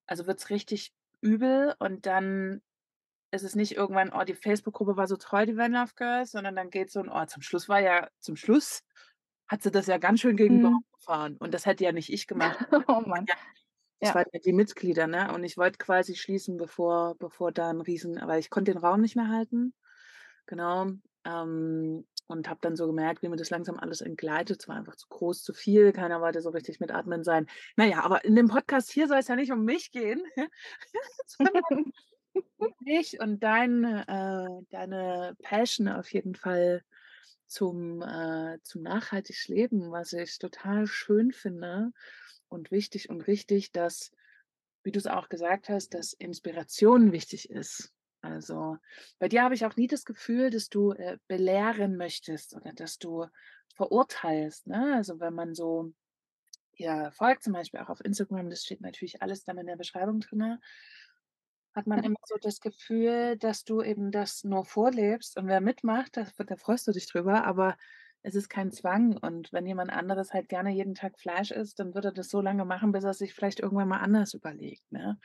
[0.07, 2.61] also wird's richtig übel und dann
[3.31, 6.55] ist es nicht irgendwann: „Oh, die Facebook-Gruppe war so toll, die One Love Girls“, sondern
[6.57, 8.83] dann geht's so und, oh, zum Schluss war ja zum Schluss
[9.49, 10.83] hat sie das ja ganz schön gegen Mhm.
[10.99, 12.59] gefahren und das hätte ja nicht ich gemacht.
[12.89, 13.29] Oh Mann.
[13.29, 13.35] ja
[14.01, 14.15] das Ja.
[14.15, 15.33] waren ja die Mitglieder, ne?
[15.33, 19.01] Und ich wollte quasi schließen, bevor bevor da 'n Riesen aber ich konnte den Raum
[19.01, 19.73] nicht mehr halten.
[20.45, 20.91] Genau,
[21.25, 24.61] ähm, und habe dann so gemerkt, wie mir das langsam alles entgleitet.
[24.61, 25.91] Es war einfach zu groß, zu viel.
[25.91, 27.47] Keiner wollte so richtig mit Admin sein.
[27.75, 30.23] Na ja, aber in dem Podcast hier soll es ja nicht um mich gehen,
[31.25, 31.93] sondern um
[32.87, 36.83] dich und dein äh, deine Passion auf jeden Fall
[37.47, 41.91] zum äh, zum nachhaltig Leben, was ich total schön finde
[42.47, 44.11] und wichtig und richtig, dass,
[44.83, 47.93] wie du's auch gesagt hast, dass Inspiration wichtig ist.
[48.23, 48.77] Also,
[49.19, 52.97] bei dir habe ich auch nie das Gefühl, dass du, äh, belehren möchtest oder dass
[52.97, 53.25] du
[53.75, 54.95] verurteilst, ne?
[54.95, 55.91] Also, wenn man so
[56.79, 60.21] dir folgt, zum Beispiel auch auf Instagram, das steht natürlich alles dann in der Beschreibung
[60.21, 60.59] drinne
[61.75, 66.17] hat man immer so das Gefühl, dass du eben das nur vorlebst und wer mitmacht,
[66.17, 67.77] da f da freust du dich drüber, aber
[68.21, 71.93] es ist kein Zwang und wenn jemand anderes halt gerne jeden Tag Fleisch isst, dann
[71.95, 75.19] wird er das so lange machen, bis er's sich vielleicht irgendwann mal anders überlegt, ne?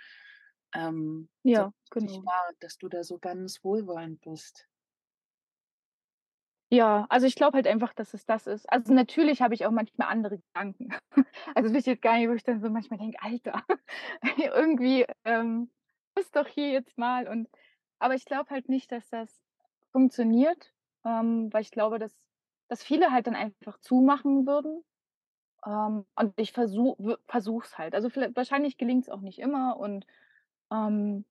[0.74, 2.24] Ähm, Ja, nehme ich genau.
[2.24, 4.68] wahr, dass du da so ganz wohlwollend bist.
[6.70, 8.70] Ja, also ich glaube halt einfach, dass es das ist.
[8.70, 10.90] Also, natürlich habe ich auch manchmal andere Gedanken.
[11.54, 13.62] Also, will ich jetzt gar nicht, wo ich dann so manchmal denke: „Alter,
[14.38, 15.70] irgendwie, ähm,
[16.16, 17.48] muss doch hier jetzt mal“ und
[17.98, 19.40] aber ich glaube halt nicht, dass das
[19.92, 22.14] funktioniert, ähm, weil ich glaube, dass
[22.68, 24.85] dass viele halt dann einfach zumachen würden.
[25.66, 27.94] Ähm, und ich versuche es halt.
[27.94, 30.07] Also, viellei wahrscheinlich gelingt's auch nicht immer und,
[30.72, 31.24] ähm,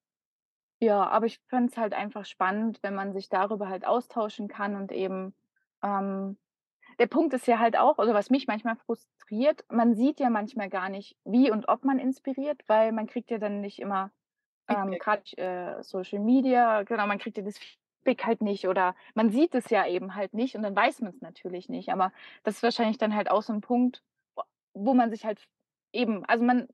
[0.81, 4.75] ja, aber ich fände es halt einfach spannend, wenn man sich darüber halt austauschen kann
[4.77, 5.35] und eben,
[5.83, 6.37] ähm
[6.99, 10.69] der Punkt ist ja halt auch oder was mich manchmal frustriert, man sieht ja manchmal
[10.69, 14.11] gar nicht, wie und ob man inspiriert, weil man kriegt ja dann nicht immer,
[14.69, 19.31] ähm, grad, äh, Social Media genau, man kriegt ja das Feedback halt nicht oder man
[19.31, 21.89] sieht es ja eben halt nicht und dann weiß man's natürlich nicht.
[21.93, 24.03] Aber das ist wahrscheinlich dann halt auch so 'n Punkt,
[24.73, 25.47] wo man sich halt
[25.93, 26.67] eben also, man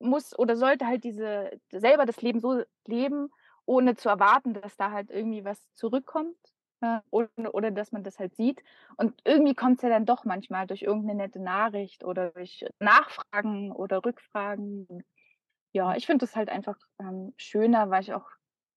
[0.00, 3.30] muss oder sollte halt diese selber das Leben so leben,
[3.66, 6.36] ohne zu erwarten, dass da halt irgendwie was zurückkommt,
[6.82, 8.62] äh, oder oder dass man das halt sieht.
[8.96, 13.72] Und irgendwie kommt's ja dann doch manchmal durch irgend 'ne nette Nachricht oder durch Nachfragen
[13.72, 15.04] oder Rückfragen.
[15.72, 18.28] Ja, ich finde das halt einfach, ähm, schöner, weil ich auch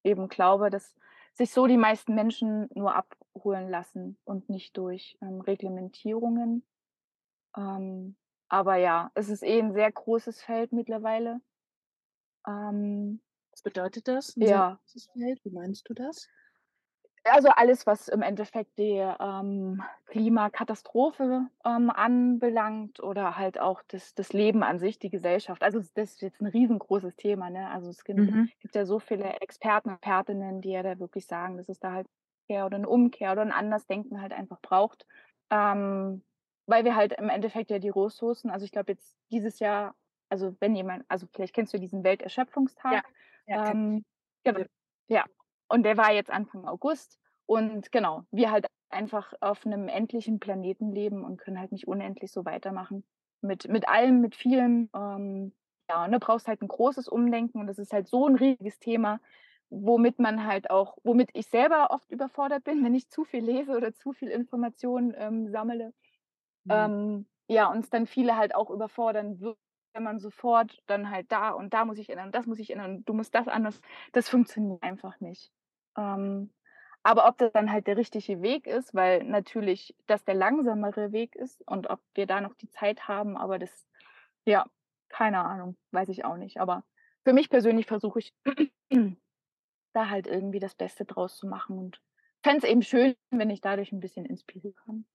[0.03, 0.95] eben glaube, dass
[1.33, 6.65] sich so die meisten Menschen nur abholen lassen und nicht durch, ähm, Reglementierungen.
[7.57, 8.17] Ähm,
[8.49, 11.41] aber ja, es ist eh 'n sehr großes Feld mittlerweile.
[12.45, 13.21] Ähm
[13.53, 14.79] Was bedeutet das, 'n sehr Ja.
[14.83, 15.39] großes Feld?
[15.43, 16.29] Wie meinst du das?
[17.25, 24.31] Also, alles, was im Endeffekt die, ähm, Klimakatastrophe, ähm, anbelangt oder halt auch das das
[24.33, 25.61] Leben an sich, die Gesellschaft.
[25.63, 27.69] Also, das ist jetzt 'n riesengroßes Thema, ne?
[27.69, 28.49] Also, es gibt Mhm.
[28.61, 32.07] gibt ja so viele Experten, Expertinnen, die ja da wirklich sagen, dass es da halt
[32.49, 35.05] oder 'ne Umkehr oder 'n Andersdenken halt einfach braucht.
[35.49, 36.23] Ähm,
[36.67, 39.95] weil wir halt im Endeffekt ja die Ressourcen also, ich glaube jetzt dieses Jahr
[40.29, 42.03] also, wenn jemand also, vielleicht kennst du diesen
[42.89, 43.07] Ja, Welterschöpfungstag.
[43.47, 43.87] ja, kenne ich.
[43.87, 44.03] Ähm,
[44.43, 44.67] genau, Ja.
[45.09, 45.25] ja.
[45.69, 50.91] Und der war jetzt Anfang August und genau, wir halt einfach auf 'nem endlichen Planeten
[50.93, 53.05] leben und können halt nicht unendlich so weitermachen
[53.41, 54.89] mit mit allem, mit vielem.
[54.95, 55.53] Ähm,
[55.89, 58.79] ja, und da brauchst halt 'n großes Umdenken und das ist halt so 'n riesiges
[58.79, 59.19] Thema,
[59.69, 63.75] womit man halt auch womit ich selber oft überfordert bin, wenn ich zu viel lese
[63.77, 65.93] oder zu viel Informationen, ähm, sammle.
[66.67, 66.91] Mhm.
[66.91, 69.55] Ähm, ja, uns dann viele halt auch überfordern wür
[69.93, 73.03] wenn man sofort dann halt da und da muss ich ändern, das muss ich ändern,
[73.05, 73.81] du musst das anders
[74.13, 75.51] das funktioniert einfach nicht.
[75.97, 76.53] Ähm,
[77.03, 81.35] aber ob das dann halt der richtige Weg ist, weil natürlich das der langsamere Weg
[81.35, 83.87] ist und ob wir da noch die Zeit haben, aber das
[84.45, 84.65] ja,
[85.09, 86.59] keine Ahnung, weiß ich auch nicht.
[86.61, 86.83] Aber
[87.25, 88.33] für mich persönlich versuche ich
[89.93, 92.01] da halt irgendwie das Beste draus zu machen und
[92.43, 95.05] fände es eben schön, wenn ich dadurch 'n bisschen inspirieren kann.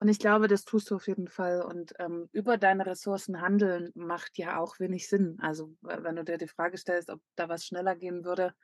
[0.00, 3.92] Und ich glaube, das tust du auf jeden Fall und, ähm, über deine Ressourcen handeln
[3.94, 5.38] macht ja auch wenig Sinn.
[5.42, 8.54] Also, we wenn du dir die Frage stellst, ob da was schneller gehen würde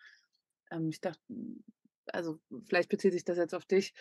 [0.71, 1.65] Ähm, ich dachte hm,
[2.13, 3.95] also, vielleicht bezieht sich das jetzt auf dich,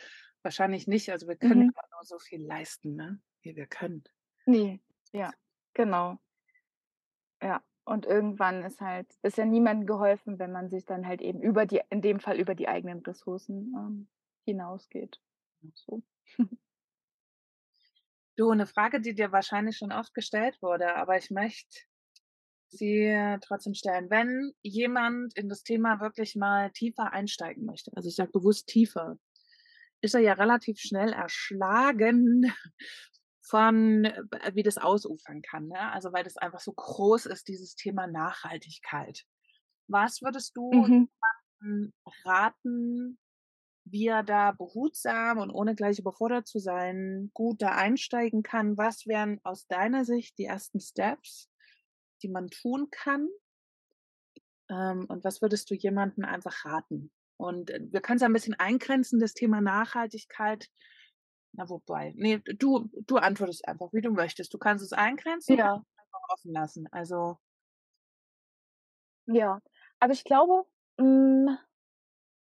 [0.43, 1.11] wahrscheinlich nicht.
[1.11, 1.71] Also, wir können Mhm.
[1.73, 4.03] immer nur so viel leisten, ne, wie wir können.
[4.47, 4.79] Ne,
[5.13, 5.31] ja,
[5.73, 6.17] genau.
[7.41, 11.41] Ja, und irgendwann ist halt ist ja niemandem geholfen, wenn man sich dann halt eben
[11.41, 14.07] über die in dem Fall über die eigenen Ressourcen, ähm,
[14.45, 15.21] hinausgeht,
[15.73, 16.03] so.
[18.37, 21.79] Du, 'ne Frage, die dir wahrscheinlich schon oft gestellt wurde, aber ich möchte
[22.69, 24.09] sie trotzdem stellen.
[24.09, 29.17] Wenn jemand in das Thema wirklich mal tiefer einsteigen möchte, also, ich sage bewusst tiefer,
[30.01, 32.43] ist er ja relativ schnell erschlagen
[33.43, 35.91] von, äh, wie das ausufern kann, ne?
[35.93, 39.23] Also, weil das einfach so groß ist, dieses Thema Nachhaltigkeit.
[39.87, 41.05] Was würdest du Mhm.
[42.25, 43.17] raten,
[43.85, 48.77] wie er da behutsam und ohne gleich überfordert zu sein, gut da einsteigen kann?
[48.77, 51.49] Was wären aus deiner Sicht die ersten Steps,
[52.23, 53.29] die man tun kann?
[54.69, 57.11] Ähm, und was würdest du jemandem einfach raten?
[57.37, 60.69] Und, äh, wir können's ja 'n bisschen eingrenzen, das Thema Nachhaltigkeit.
[61.53, 64.53] Na, wobei, ne, du du antwortest einfach, wie du möchtest.
[64.53, 65.85] Du kannst es eingrenzen, Ja.
[65.97, 66.87] es einfach offen lassen.
[66.91, 67.37] Also
[69.27, 69.59] Ja,
[69.99, 70.65] also, ich glaube,
[70.99, 71.34] hm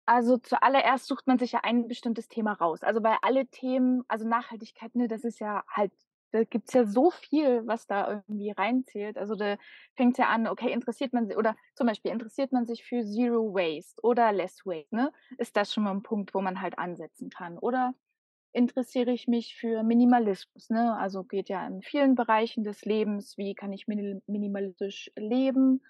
[0.09, 2.83] also, zuallererst sucht man sich ja ein bestimmtes Thema raus.
[2.83, 5.92] Also, bei alle Themen also, Nachhaltigkeit, ne, das ist ja halt
[6.33, 9.16] da gibt's ja so viel, was da irgendwie reinzählt.
[9.18, 9.57] Also, da
[9.97, 13.55] fängt's ja an, okay, interessiert man si oder zum Beispiel interessiert man sich für Zero
[13.55, 15.12] Waste oder Less Waste, ne?
[15.38, 17.59] Ist das schon mal 'n Punkt, wo man halt ansetzen kann?
[17.59, 17.94] Oder
[18.53, 20.97] interessiere ich mich für Minimalismus, ne?
[20.99, 25.83] Also, geht ja in vielen Bereichen des Lebens, wie kann ich minimalistisch leben?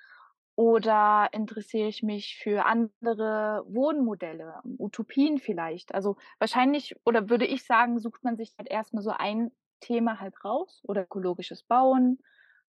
[0.58, 5.94] Oder interessiere ich mich für andere Wohnmodelle, Utopien vielleicht?
[5.94, 10.18] Also, wahrscheinlich oder würde ich sagen, sucht man sich halt erst mal so ein Thema
[10.18, 12.18] halt raus oder ökologisches Bauen.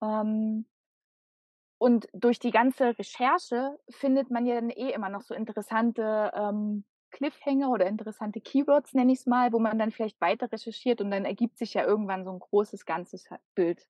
[0.02, 0.66] Ähm
[1.78, 6.86] und durch die ganze Recherche findet man ja dann eh immer noch so interessante, ähm,
[7.12, 11.26] Cliffhanger oder interessante Keywords, nenne ich's mal, wo man dann vielleicht weiter recherchiert und dann
[11.26, 13.88] ergibt sich ja irgendwann so 'n großes ganzes Bild.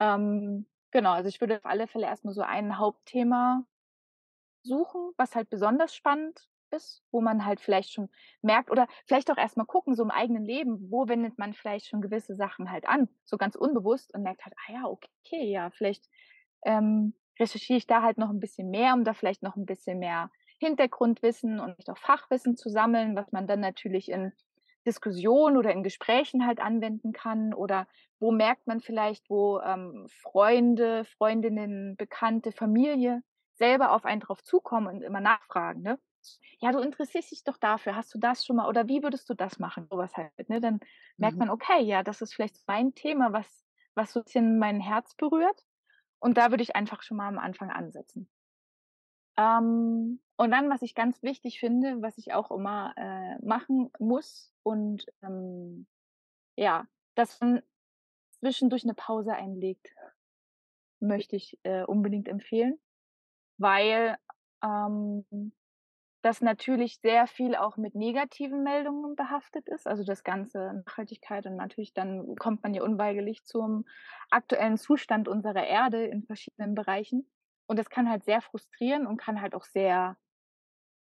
[0.00, 3.64] Ähm, genau, also, ich würde auf alle Fälle erst mal so ein Hauptthema
[4.64, 8.10] suchen, was halt besonders spannend ist, wo man halt vielleicht schon
[8.42, 11.86] merkt oder vielleicht auch erst mal gucken, so im eigenen Leben, wo wendet man vielleicht
[11.86, 15.70] schon gewisse Sachen halt an, so ganz unbewusst und merkt halt: „Ah ja, okay, ja,
[15.70, 16.08] vielleicht,
[16.64, 19.98] ähm, recherchiere ich da halt noch 'n bisschen mehr, um da vielleicht noch 'n bisschen
[20.00, 24.32] mehr Hintergrundwissen und vielleicht auch Fachwissen zu sammeln“, was man dann natürlich in
[24.88, 27.54] Diskussionen oder in Gesprächen halt anwenden kann.
[27.54, 27.86] Oder
[28.20, 33.22] wo merkt man vielleicht, wo, ähm, Freunde, Freundinnen, Bekannte, Familie
[33.54, 35.98] selber auf einen drauf zukommen und immer nachfragen, ne?
[36.60, 37.96] „Ja, du interessierst dich doch dafür.
[37.96, 40.60] Hast du das schon mal oder wie würdest du das machen?“ So was halt, ne?
[40.60, 40.80] Dann
[41.18, 41.40] merkt Mhm.
[41.40, 45.64] man: „Okay, ja, das ist vielleicht mein Thema, was was so bisschen mein Herz berührt.“
[46.20, 48.28] Und da würde ich einfach schon mal am Anfang ansetzen.
[49.36, 54.54] Ähm, und dann, was ich ganz wichtig finde, was ich auch immer, äh, machen muss
[54.64, 55.86] und, ähm,
[56.56, 57.62] ja, dass man
[58.40, 59.94] zwischendurch 'ne Pause einlegt.
[61.02, 62.78] Möchte ich, äh, unbedingt empfehlen,
[63.58, 64.18] weil,
[64.64, 65.24] ähm,
[66.22, 69.86] das natürlich sehr viel auch mit negativen Meldungen behaftet ist.
[69.88, 73.86] Also, das Ganze Nachhaltigkeit und natürlich dann kommt man ja unweigerlich zum
[74.30, 77.30] aktuellen Zustand unserer Erde in verschiedenen Bereichen.
[77.68, 80.16] Und das kann halt sehr frustrieren und kann halt auch sehr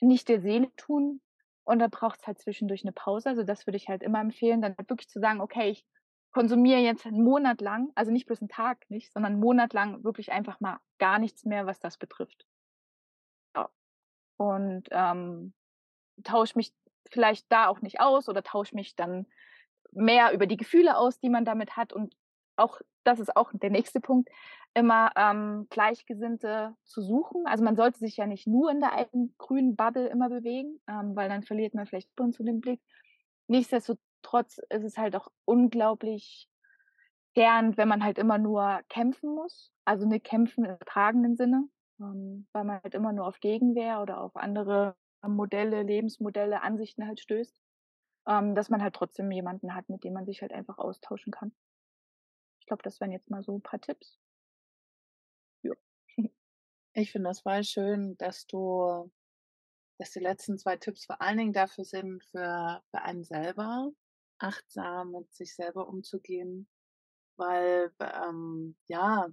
[0.03, 1.21] nicht der Seele tun.
[1.65, 3.31] Und da braucht's halt zwischendurch 'ne Pause.
[3.31, 5.85] Also, das würde ich halt immer empfehlen, dann halt wirklich zu sagen: „Okay, ich
[6.33, 10.05] konsumiere jetzt 'n Monat lang, also, nicht bloß 'n Tag nicht, sondern 'n Monat lang
[10.05, 12.45] wirklich einfach mal gar nichts mehr, was das betrifft.“
[13.57, 13.71] Ja.
[14.39, 15.55] Und, ähm,
[16.25, 16.73] tausche mich
[17.11, 19.27] vielleicht da auch nicht aus oder tausche mich dann
[19.93, 21.93] mehr über die Gefühle aus, die man damit hat.
[21.93, 22.15] Und
[22.61, 24.29] auch das ist auch der nächste Punkt,
[24.75, 27.47] immer, ähm, Gleichgesinnte zu suchen.
[27.47, 31.17] Also, man sollte sich ja nicht nur in der eigenen grünen Bubble immer bewegen, ähm,
[31.17, 32.81] weil dann verliert man vielleicht ab zu den Blick.
[33.49, 36.49] Nichtsdestotrotz ist es halt auch unglaublich
[37.35, 41.69] gern, wenn man halt immer nur kämpfen muss, also, ne, kämpfen im übertragenen Sinne,
[42.01, 44.97] ähm, weil man halt immer nur auf Gegenwehr oder auf andere
[45.27, 47.61] Modelle, Lebensmodelle, Ansichten halt stößt,
[48.29, 51.53] ähm, dass man halt trotzdem jemanden hat, mit dem man sich halt einfach austauschen kann.
[52.71, 54.17] Ich glaube, das wären jetzt mal so 'n paar Tipps.
[55.65, 55.75] Ja.
[56.95, 59.11] Ich finde das voll schön, dass du
[59.99, 63.93] dass die letzten 2 Tipps vor allen Dingen dafür sind, für für einen selber
[64.39, 66.69] achtsam mit sich selber umzugehen,
[67.37, 69.29] weil, ähm, ja,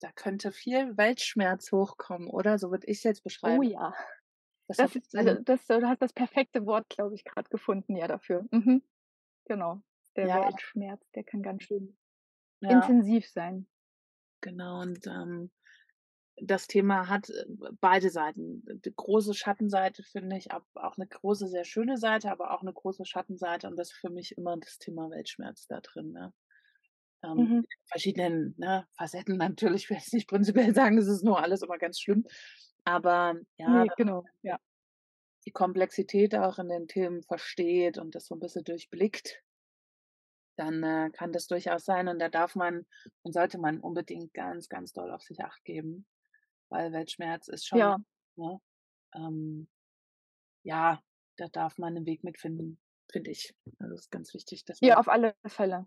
[0.00, 2.58] da könnte viel Weltschmerz hochkommen, oder?
[2.58, 3.62] So würde ich's jetzt Oh beschreiben.
[3.62, 3.94] ja.
[4.68, 7.96] Das Das ist dann äh, das du hast das perfekte Wort, glaube ich, grad gefunden,
[7.96, 8.48] ja, dafür.
[8.52, 8.82] Mhm.
[9.46, 9.82] Genau.
[10.16, 10.34] Der Ja.
[10.34, 11.96] Weltschmerz, der kann ganz schön
[12.62, 12.92] Ja.
[12.92, 13.66] intensiv sein.
[14.42, 15.50] Genau und, ähm
[16.42, 17.44] das Thema hat, äh,
[17.80, 18.62] beide Seiten.
[18.84, 23.04] Die große Schattenseite finde ich auch 'ne große, sehr schöne Seite, aber auch 'ne große
[23.06, 26.32] Schattenseite und das ist für mich immer das Thema Weltschmerz da drin, ne?
[27.24, 27.62] Ähm, Mhm.
[27.86, 29.84] verschiedenen, ne, Facetten natürlich.
[29.84, 32.26] Ich will jetzt nicht prinzipiell sagen, es ist nur alles immer ganz schlimm,
[32.84, 34.60] aber ja, Ne, genau, ja.
[35.46, 39.42] die Komplexität auch in den Themen versteht und das so 'n bisschen durchblickt
[40.56, 42.86] dann, äh, kann das durchaus sein und da darf man
[43.22, 46.06] und sollte man unbedingt ganz, ganz doll auf sich Acht geben,
[46.70, 48.00] weil Weltschmerz ist schon, Ja.
[48.36, 48.60] ne,
[49.16, 49.68] ähm
[50.64, 51.02] ja,
[51.36, 52.80] da darf man 'nen Weg mit finden,
[53.10, 53.54] finde ich.
[53.78, 55.86] Also, ist ganz wichtig, dass Ja, auf alle Fälle.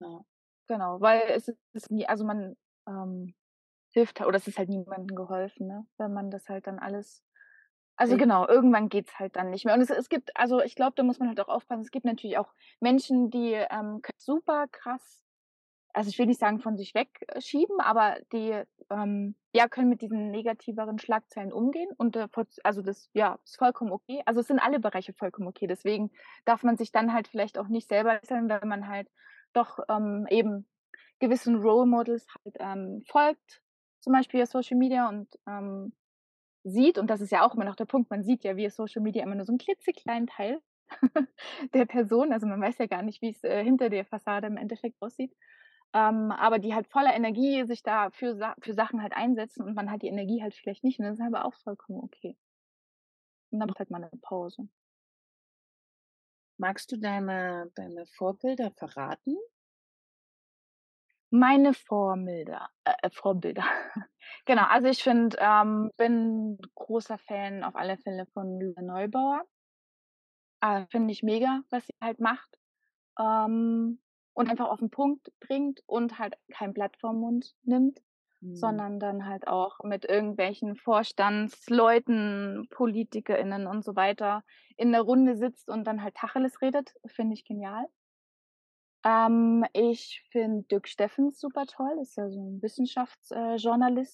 [0.00, 0.24] Ja.
[0.68, 2.56] Genau, weil es ist nie also, man,
[2.88, 3.34] ähm,
[3.92, 7.24] hilft oder es ist halt niemandem geholfen, ne, wenn man das halt dann alles
[7.96, 9.74] also, Ri genau, irgendwann geht's halt dann nicht mehr.
[9.74, 11.82] Und es es gibt also, ich glaube, da muss man halt auch aufpassen.
[11.82, 15.24] Es gibt natürlich auch Menschen, die, ähm, super krass
[15.94, 20.30] also, ich will nicht sagen, von sich wegschieben, aber die, ähm, ja, können mit diesen
[20.30, 22.28] negativeren Schlagzeilen umgehen und, äh,
[22.64, 24.22] also, das, ja, ist vollkommen okay.
[24.26, 25.66] Also, es sind alle Bereiche vollkommen okay.
[25.66, 26.10] Deswegen
[26.44, 29.08] darf man sich dann halt vielleicht auch nicht selber wenn man halt
[29.52, 30.68] doch, ähm, eben
[31.20, 33.62] gewissen Role Models halt, ähm, folgt,
[34.00, 35.92] zum Beispiel auf Social Media und, ähm,
[36.64, 39.02] sieht und das ist ja auch immer noch der Punkt, man sieht ja via Social
[39.02, 40.60] Media immer nur so 'n klitzekleinen Teil
[41.74, 42.32] der Person.
[42.32, 45.34] Also, man weiß ja gar nicht, wie's, äh, hinter der Fassade im Endeffekt aussieht.
[45.94, 49.90] Ähm, aber die halt voller Energie sich da für für Sachen halt einsetzen und man
[49.92, 52.36] hat die Energie halt vielleicht nicht und das ist aber auch vollkommen okay.
[53.52, 54.68] Und dann macht halt mal 'ne Pause.
[56.60, 59.36] Magst du deine deine Vorbilder verraten?
[61.36, 63.64] Meine Vormilder äh, Vorbilder.
[64.46, 69.44] Genau, also, ich finde ähm, bin großer Fan auf alle Fälle von Lisa Neubauer.
[70.62, 72.58] Äh, finde ich mega, was sie halt macht,
[73.20, 74.00] ähm,
[74.34, 78.02] und einfach auf 'n Punkt bringt und halt kein Blatt vorm Mund nimmt,
[78.42, 78.84] Mhm.
[78.84, 84.44] sondern dann halt auch mit irgendwelchen Vorstandsleuten, PolitikerInnen und so weiter
[84.76, 87.86] in 'ner Runde sitzt und dann halt Tacheles redet, finde ich genial.
[89.04, 93.56] Ähm, ich finde Dirk Steffens super toll, ist ja so 'n Wissenschafts äh,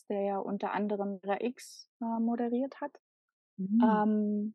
[0.09, 2.91] der ja unter anderem Terra X, äh, moderiert hat.
[3.59, 4.03] Mhm.
[4.03, 4.55] Ähm,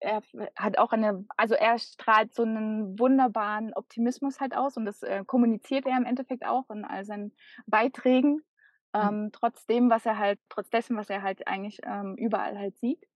[0.00, 0.22] er
[0.56, 5.24] hat auch eine also, er strahlt so 'nen wunderbaren Optimismus halt aus und das, äh,
[5.26, 7.34] kommuniziert er im Endeffekt auch in all seinen
[7.66, 8.42] Beiträgen,
[9.00, 9.18] Mhm.
[9.18, 12.78] ähm, trotz dem, was er halt trotz dessen, was er halt eigentlich, ähm, überall halt
[12.78, 13.06] sieht.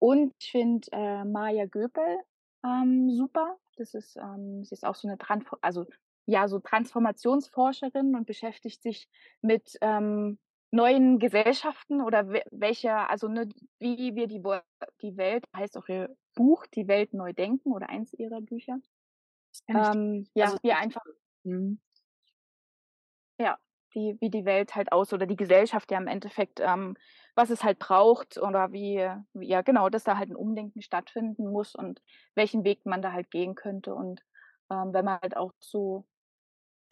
[0.00, 2.18] Und ich finde, äh, Maja Göpel,
[2.64, 3.58] ähm, super.
[3.78, 5.84] Das ist ähm, sie ist auch so 'ne Tranfor also,
[6.26, 9.08] ja, so Transformationsforscherin und beschäftigt sich
[9.42, 10.38] mit, ähm,
[10.72, 13.48] neuen Gesellschaften oder we welcher also, ne,
[13.78, 14.42] wie wir die
[15.02, 18.78] die Welt heißt auch ihr Buch „Die Welt neu denken“ oder eins ihrer Bücher.
[19.68, 21.02] Ähm, also ja, wie einfach
[21.44, 21.80] mhm.
[23.40, 23.58] Ja,
[23.96, 26.96] die wie die Welt halt aus oder die Gesellschaft ja im Endeffekt, ähm
[27.36, 31.48] was es halt braucht oder wie wie ja genau, dass da halt 'n Umdenken stattfinden
[31.50, 32.02] muss und
[32.36, 33.94] welchen Weg man da halt gehen könnte.
[33.94, 34.22] Und,
[34.70, 36.06] ähm, wenn man halt auch so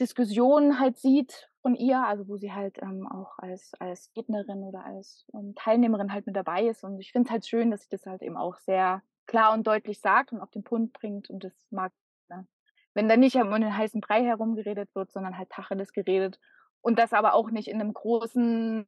[0.00, 4.84] Diskussionen halt sieht von ihr, also, wo sie halt, ähm, auch als als Rednerin oder
[4.84, 6.84] als, ähm, Teilnehmerin halt mit dabei ist.
[6.84, 9.66] Und ich finde es halt schön, dass sie das halt eben auch sehr klar und
[9.66, 11.92] deutlich sagt und auf den Punkt bringt und das mag
[12.28, 12.46] ne?
[12.94, 16.40] Wenn da nicht um den heißen Brei herumgeredet wird, sondern halt Tacheles geredet
[16.85, 18.87] und das aber auch nicht in 'nem großen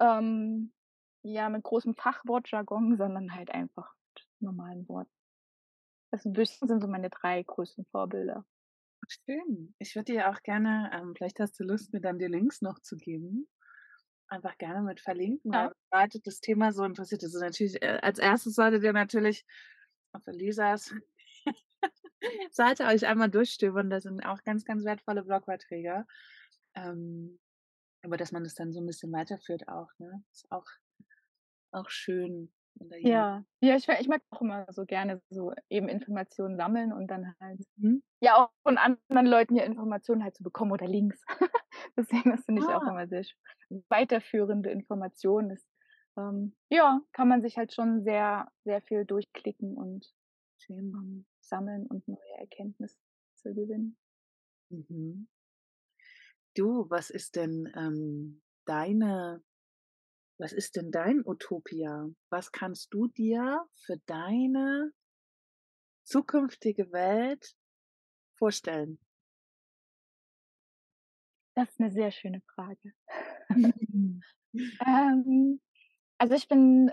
[0.00, 0.72] ähm,
[1.24, 5.10] ja, mit großem Fachwortjargon, sondern halt einfach mit normalen Worten.
[6.12, 8.44] Das sind so meine 3 größten Vorbilder.
[9.08, 9.74] Schön.
[9.78, 12.78] Ich würde dir auch gerne ähm, vielleicht hast du Lust, mir dann die Links noch
[12.80, 13.48] zu geben.
[14.28, 15.58] Einfach gerne mit verlinken, Ja.
[15.58, 17.22] weil grade das Thema so interessiert.
[17.22, 18.50] Ist natürlich äh, als 1.
[18.50, 19.44] solltet ihr natürlich
[20.12, 20.94] auf Elisas
[22.52, 23.90] Seite euch einmal durchstöbern.
[23.90, 26.06] Da sind auch ganz, ganz wertvolle Blogbeiträge.
[26.74, 27.38] Ähm,
[28.02, 30.24] aber dass man das dann so 'n bisschen weiterführt auch, ne?
[30.32, 30.66] Ist auch
[31.72, 32.52] auch schön,
[33.04, 33.44] Ja.
[33.60, 37.60] Ja, ich ich mag auch immer so gerne so eben Informationen sammeln und dann halt
[37.76, 38.02] Mhm.
[38.20, 41.24] ja auch von anderen Leuten ja Informationen halt zu bekommen oder Links.
[41.96, 42.88] Deswegen, das finde ich auch Ah.
[42.88, 43.36] immer sehr sch
[43.88, 45.66] weiterführende Informationen ist
[46.18, 50.06] ähm, ja, kann man sich halt schon sehr, sehr viel durchklicken und,
[50.60, 51.02] Schön.
[51.02, 52.98] ähm, sammeln und neue Erkenntnisse
[53.44, 53.96] gewinnen.
[54.70, 55.26] Mhm.
[56.56, 59.42] Du, was ist denn, ähm, deine
[60.40, 62.08] was ist denn dein Utopia?
[62.30, 64.92] Was kannst du dir für deine
[66.08, 67.54] zukünftige Welt
[68.38, 68.98] vorstellen?
[71.56, 72.92] Das ist 'ne sehr schöne Frage.
[74.86, 75.60] Ähm,
[76.18, 76.92] also, ich bin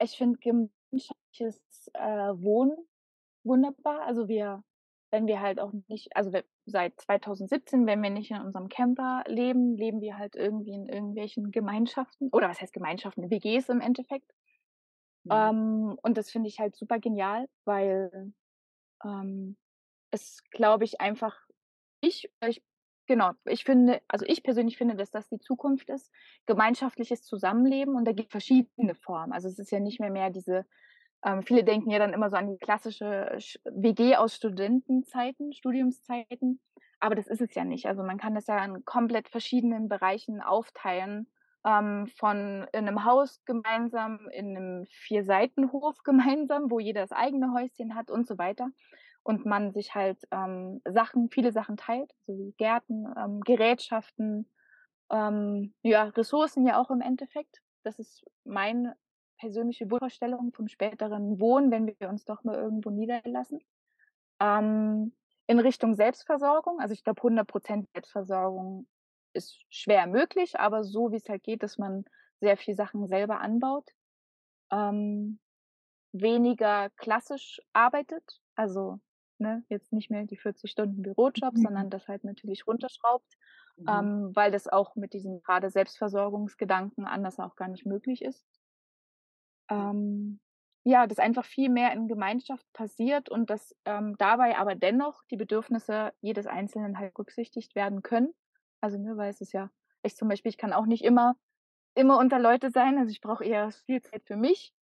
[0.00, 1.60] ich finde gemeinschaftliches,
[1.94, 2.00] äh,
[2.42, 2.76] Wohnen
[3.44, 4.02] wunderbar.
[4.06, 4.64] Also, wir
[5.10, 6.30] wenn wir halt auch nicht also
[6.66, 11.50] seit 2017, wenn wir nicht in unserem Camper leben, leben wir halt irgendwie in irgendwelchen
[11.50, 14.30] Gemeinschaften oder was heißt Gemeinschaften, WGs im Endeffekt.
[15.24, 15.32] Mhm.
[15.32, 18.32] Ähm, und das finde ich halt super genial, weil,
[19.04, 19.56] ähm,
[20.12, 21.36] es, glaube ich, einfach
[22.02, 22.62] ich ich
[23.06, 26.12] genau, ich finde also ich persönlich finde, dass das die Zukunft ist,
[26.46, 29.32] gemeinschaftliches Zusammenleben und da gibt verschiedene Formen.
[29.32, 30.66] Also, es ist ja nicht mehr mehr diese
[31.24, 36.60] ähm, viele denken ja dann immer so an die klassische sch WG aus Studentenzeiten, Studiumszeiten,
[37.00, 37.86] aber das ist es ja nicht.
[37.86, 41.28] Also, man kann das ja in komplett verschiedenen Bereichen aufteilen,
[41.66, 47.94] ähm, von in 'nem Haus gemeinsam, in 'nem Vier-Seiten-Hof gemeinsam, wo jeder das eigene Häuschen
[47.94, 48.68] hat und so weiter.
[49.24, 54.48] Und man sich halt, ähm, Sachen viele Sachen teilt, so wie Gärten, ähm, Gerätschaften,
[55.10, 57.62] ähm, ja, Ressourcen ja auch im Endeffekt.
[57.84, 58.96] Das ist meine
[59.38, 63.60] persönliche Wunschvorstellung vom späteren Wohnen, wenn wir uns doch mal irgendwo niederlassen.
[64.40, 65.14] Ähm,
[65.46, 68.88] in Richtung Selbstversorgung, also ich glaube, 100 % Selbstversorgung
[69.34, 72.04] ist schwer möglich, aber so wie's halt geht, dass man
[72.40, 73.90] sehr viel Sachen selber anbaut.
[74.72, 75.40] Ähm,
[76.12, 79.00] weniger klassisch arbeitet, also,
[79.38, 83.34] ne, jetzt nicht mehr die 40 Stunden Bürojob, sondern das halt natürlich runterschraubt,
[83.78, 84.08] Mhm.
[84.08, 88.44] ähm, weil das auch mit diesem grade Selbstversorgungsgedanken anders auch gar nicht möglich ist.
[89.74, 89.88] Ja.
[89.90, 90.40] Ähm,
[90.84, 95.36] ja, dass einfach viel mehr in Gemeinschaft passiert und dass, ähm, dabei aber dennoch die
[95.36, 98.34] Bedürfnisse jedes Einzelnen halt berücksichtigt werden können.
[98.80, 99.70] Also, ne, weil es ja
[100.02, 101.36] ich zum Beispiel, ich kann auch nicht immer
[101.94, 104.72] immer unter Leute sein, also, ich brauche eher viel Zeit für mich.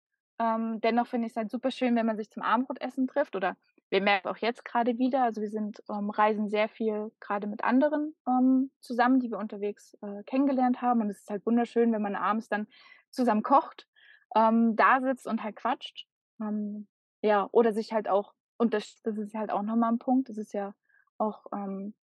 [0.41, 3.57] Ähm, dennoch finde ich's halt superschön, wenn man sich zum Abendbrotessen trifft oder
[3.91, 7.65] wir merken auch jetzt grade wieder also, wir sind ähm, reisen sehr viel grade mit
[7.65, 12.03] anderen, ähm, zusammen, die wir unterwegs, äh, kennengelernt haben und es ist halt wunderschön, wenn
[12.03, 12.67] man abends dann
[13.11, 13.89] zusammen kocht,
[14.35, 16.07] ähm, dasitzt und halt quatscht.
[16.41, 16.89] Ähm,
[17.23, 20.29] ja, oder sich halt auch und das das ist halt auch noch mal 'n Punkt.
[20.29, 20.75] Das ist ja
[21.19, 21.95] auch, ähm,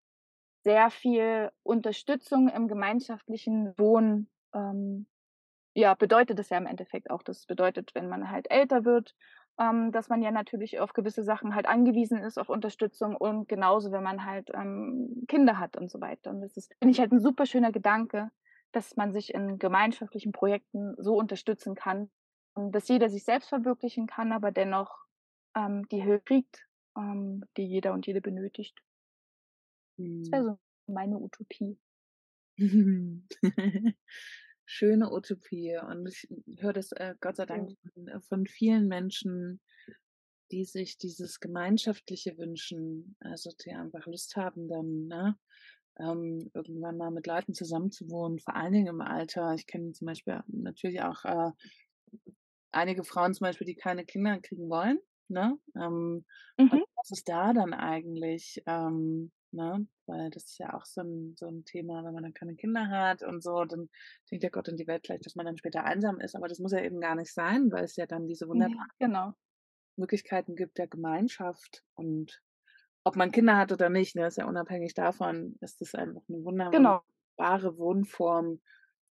[0.64, 5.06] sehr viel Unterstützung im gemeinschaftlichen Wohnen, ähm,
[5.74, 7.22] ja, bedeutet das ja im Endeffekt auch.
[7.24, 9.14] Das bedeutet, wenn man halt älter wird,
[9.60, 13.92] ähm, dass man ja natürlich auf gewisse Sachen halt angewiesen ist, auf Unterstützung und genauso,
[13.92, 16.30] wenn man halt, ähm, Kinder hat und so weiter.
[16.30, 18.30] Und das ist finde ich halt 'n super schöner Gedanke,
[18.72, 22.10] dass man sich in gemeinschaftlichen Projekten so unterstützen kann
[22.54, 24.98] und dass jeder sich selbst verwirklichen kann, aber dennoch,
[25.56, 26.66] ähm, die Hilfe kriegt,
[26.96, 28.82] ähm, die jeder und jede benötigt.
[30.24, 30.44] Das wäre Mhm.
[30.44, 30.58] so
[30.92, 31.78] meine Utopie.
[34.64, 36.28] Schöne Utopie und ich
[36.62, 39.60] höre das, äh, Gott sei Dank von äh, von vielen Menschen,
[40.52, 45.36] die sich dieses Gemeinschaftliche wünschen, also, die einfach Lust haben dann, ne,
[45.99, 49.55] ähm, irgendwann mal mit Leuten zusammenzuwohnen, vor allen Dingen im Alter.
[49.55, 51.51] Ich kenne zum Beispiel natürlich auch, äh
[52.72, 55.59] einige Frauen zum Beispiel, die keine Kinder kriegen wollen, ne?
[55.76, 56.24] Ähm,
[56.68, 56.84] und Mhm.
[56.97, 59.86] was ist da dann eigentlich, ähm, ne?
[60.07, 62.88] Weil das ist ja auch so 'n so 'n Thema, wenn man dann keine Kinder
[62.88, 63.88] hat und so, dann
[64.30, 66.59] denkt ja Gott und die Welt vielleicht, dass man dann später einsam ist, aber das
[66.59, 69.34] muss ja eben gar nicht sein, weil es ja dann diese wunderbaren genau.
[69.97, 72.43] Möglichkeiten gibt der Gemeinschaft und
[73.05, 76.44] ob man Kinder hat oder nicht, ne, ist ja unabhängig davon, ist das einfach 'ne
[76.44, 77.03] wunder Genau.
[77.36, 78.61] wunderbare Wohnform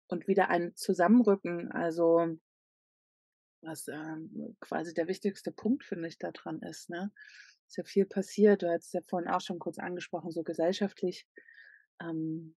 [0.08, 2.38] und wieder ein Zusammenrücken, also
[3.64, 7.12] was, ähm, quasi der wichtigste Punkt, finde ich, da dran ist, ne?
[7.68, 8.64] Ist ja viel passiert.
[8.64, 11.28] Du hattest ja vorhin auch schon kurz angesprochen, so gesellschaftlich.
[12.02, 12.56] Ähm,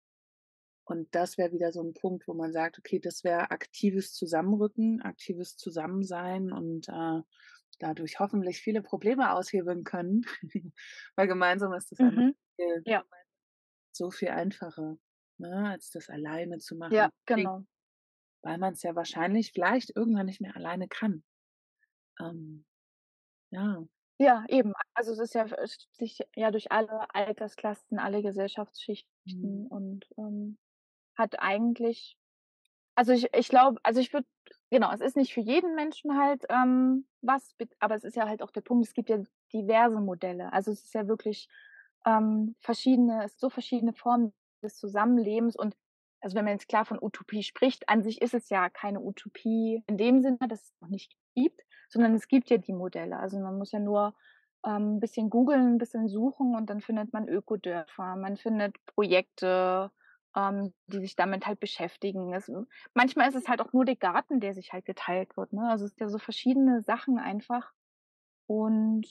[0.86, 5.02] und das wäre wieder so 'n Punkt, wo man sagt: „Okay, das wäre aktives Zusammenrücken,
[5.02, 7.22] aktives Zusammensein und, äh,
[7.80, 10.22] dadurch hoffentlich viele Probleme aushebeln können.“
[11.16, 12.34] Weil gemeinsam ist das Mhm.
[12.56, 13.04] viel Ja.
[13.96, 14.96] so viel einfacher,
[15.38, 17.10] ne, als das alleine zu machen.
[17.34, 17.64] Ja, genau.
[18.42, 21.24] Weil man's ja wahrscheinlich vielleicht irgendwann nicht mehr alleine kann.
[22.20, 22.66] Ähm,
[23.50, 23.84] ja.
[24.20, 24.72] Ja, eben.
[24.94, 25.54] Also, es ist ja f
[25.92, 28.22] sich ja durch alle Altersklassen, alle
[29.26, 29.62] Mhm.
[29.62, 30.58] Gesellschaftsschichten und, ähm,
[31.16, 32.16] hat eigentlich
[32.96, 34.26] also, ich ich glaube also, ich würde
[34.70, 38.42] genau, es ist nicht für jeden Menschen halt, ähm, was, aber es ist ja halt
[38.42, 39.18] auch der Punkt, es gibt ja
[39.52, 40.52] diverse Modelle.
[40.52, 41.48] Also, es ist ja wirklich,
[42.06, 44.32] ähm, verschiedene so verschiedene Formen
[44.62, 45.76] des Zusammenlebens und
[46.20, 49.82] also, wenn man jetzt klar von Utopie spricht, an sich ist es ja keine Utopie
[49.88, 53.18] in dem Sinne, dass es noch nicht gibt, sondern es gibt ja die Modelle.
[53.18, 54.14] Also, man muss ja nur,
[54.64, 59.90] ähm, 'n bisschen googeln, 'n bisschen suchen und dann findet man Ökodörfer, man findet Projekte,
[60.36, 62.34] ähm, die sich damit halt beschäftigen.
[62.34, 62.50] Es
[62.94, 65.68] manchmal ist es halt auch nur der Garten, der sich halt geteilt wird, ne?
[65.70, 67.72] Also, es sind ja so verschiedene Sachen einfach.
[68.46, 69.06] Und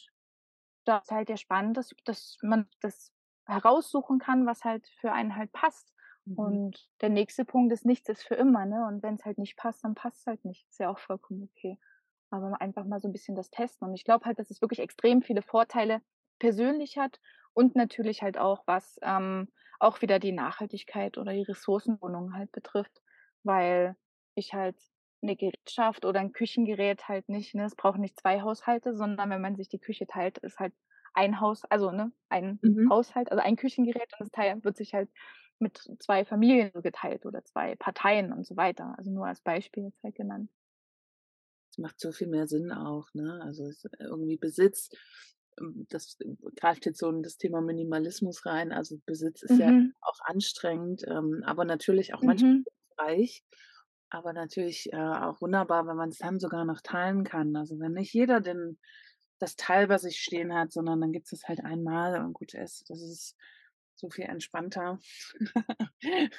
[0.86, 3.12] da ist halt ja spannend, dass dass man das
[3.46, 5.94] heraussuchen kann, was halt für einen halt passt.
[6.26, 6.58] Mhm.
[6.76, 8.86] Und der nächste Punkt ist, nichts ist für immer, ne?
[8.88, 10.68] Und wenn's halt nicht passt, dann passt's halt nicht.
[10.70, 11.80] Ist ja auch vollkommen okay.
[12.32, 13.88] Aber einfach mal so 'n bisschen das Testen.
[13.90, 16.02] Und ich glaube halt, dass es wirklich extrem viele Vorteile
[16.40, 17.20] persönlich hat
[17.54, 19.50] und natürlich halt auch, was, ähm,
[19.82, 23.02] auch wieder die Nachhaltigkeit oder die Ressourcenschonung halt betrifft,
[23.44, 23.96] weil
[24.36, 24.78] ich halt
[25.22, 29.42] 'ne Gerätschaft oder 'n Küchengerät halt nicht ne, es brauchen nicht 2 Haushalte, sondern wenn
[29.42, 30.74] man sich die Küche teilt, ist halt
[31.14, 32.92] ein Haus also, ne, ein Mhm.
[32.92, 35.10] Haushalt, also ein Küchengerät und das Teil wird sich halt
[35.60, 38.96] mit 2 Familien geteilt oder 2 Parteien und so weiter.
[38.98, 40.50] Also, nur als Beispiel jetzt halt genannt.
[41.74, 43.40] Es macht so viel mehr Sinn auch, ne?
[43.42, 44.90] Also, es irgendwie Besitz,
[45.90, 46.18] das
[46.56, 48.72] greift jetzt so in das Thema Minimalismus rein.
[48.72, 49.92] Also, Besitz ist ja Mhm.
[50.02, 52.64] auch anstrengend, ähm, aber natürlich auch manchmal Mhm.
[52.98, 53.44] hilfreich,
[54.10, 57.56] aber natürlich, äh, auch wunderbar, wenn man's dann sogar noch teilen kann.
[57.56, 58.80] Also, wenn nicht jeder den
[59.40, 62.90] das Teil bei sich stehen hat, sondern dann gibt's es halt einmal und gut ist.
[62.90, 63.36] Das ist
[63.96, 65.00] so viel entspannter,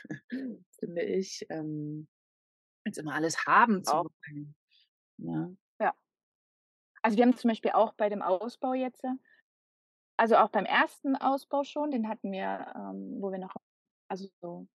[0.80, 2.08] finde ich, ähm,
[2.84, 4.56] als immer alles haben zu wollen,
[5.18, 5.32] ne?
[5.32, 5.50] Ja.
[7.04, 9.02] Also, wir haben zum Beispiel auch bei dem Ausbau jetzt
[10.18, 11.16] also, auch beim 1.
[11.16, 13.54] Ausbau schon, den hatten wir, ähm, wo wir noch
[14.08, 14.66] also, so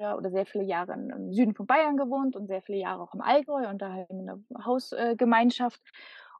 [0.00, 3.22] oder sehr viele Jahre im Süden von Bayern gewohnt und sehr viele Jahre auch im
[3.22, 5.80] Allgäu und da halt in 'ner Haus äh, Gemeinschaft.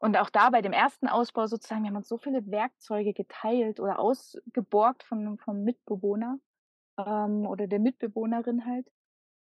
[0.00, 1.08] Und auch da bei dem 1.
[1.08, 6.38] Ausbau sozusagen, wir haben uns so viele Werkzeuge geteilt oder ausgeborgt von vom Mitbewohner,
[6.98, 8.88] ähm, oder der Mitbewohnerin halt.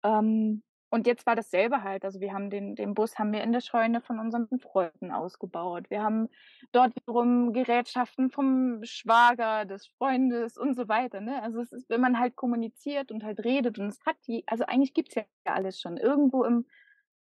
[0.05, 2.05] Ähm, und jetzt war dasselbe halt.
[2.05, 5.91] Also, wir haben den den Bus haben wir in der Scheune von unseren Freunden ausgebaut.
[5.91, 6.29] Wir haben
[6.73, 11.43] dort wiederum Gerätschaften vom Schwager des Freundes und so weiter, ne?
[11.43, 14.65] Also, es ist wenn man halt kommuniziert und halt redet und es hat die also,
[14.67, 16.67] eigentlich gibt's ja alles schon irgendwo im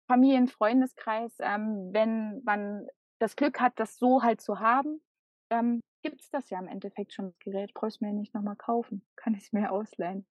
[0.08, 2.88] Familien Freundeskreis, ähm, wenn man
[3.20, 5.02] das Glück hat, das so halt zu haben,
[5.50, 7.74] ähm, gibt's das ja im Endeffekt schon, das Gerät.
[7.74, 10.26] Brauche ich's mir ja nicht noch mal kaufen, kann ich's mir ausleihen.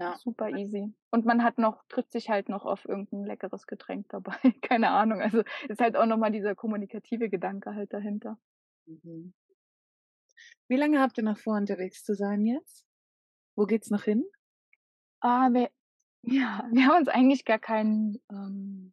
[0.00, 0.20] Ja.
[0.24, 0.92] Super easy.
[1.12, 4.36] Und man hat noch trifft sich halt noch auf irgend 'n leckeres Getränk dabei.
[4.62, 5.20] Keine Ahnung.
[5.20, 8.38] Also, ist halt auch noch mal dieser kommunikative Gedanke halt dahinter.
[8.86, 9.32] Mhm.
[10.70, 12.86] Wie lange habt ihr noch vor, unterwegs zu sein jetzt?
[13.56, 14.24] Wo geht's noch hin?
[15.22, 15.70] Ah, wir
[16.22, 18.92] ja, wir haben uns eigentlich gar keinen, ähm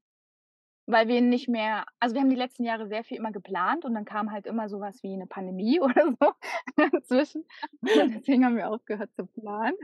[0.88, 3.94] weil wir nicht mehr also, wir haben die letzten Jahre sehr viel immer geplant und
[3.96, 6.34] dann kam halt immer so was wie 'ne Pandemie oder so
[6.78, 7.46] dazwischen.
[7.84, 9.78] Deswegen haben wir aufgehört zu planen,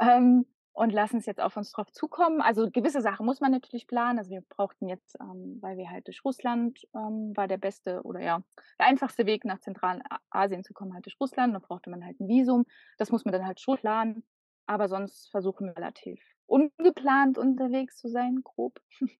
[0.00, 2.42] ähm, und lassen's jetzt auf uns drauf zukommen.
[2.42, 4.18] Also, gewisse Sachen muss man natürlich planen.
[4.18, 8.20] Also, wir brauchten jetzt, ähm, weil wir halt durch Russland, ähm war der beste oder
[8.20, 8.42] ja,
[8.78, 11.54] der einfachste Weg nach Zentraln A Asien zu kommen halt durch Russland.
[11.54, 12.64] Da brauchte man halt 'n Visum.
[12.98, 14.24] Das muss man dann halt schon planen,
[14.66, 18.78] aber sonst versuchen wir relativ ungeplant unterwegs zu sein, grob.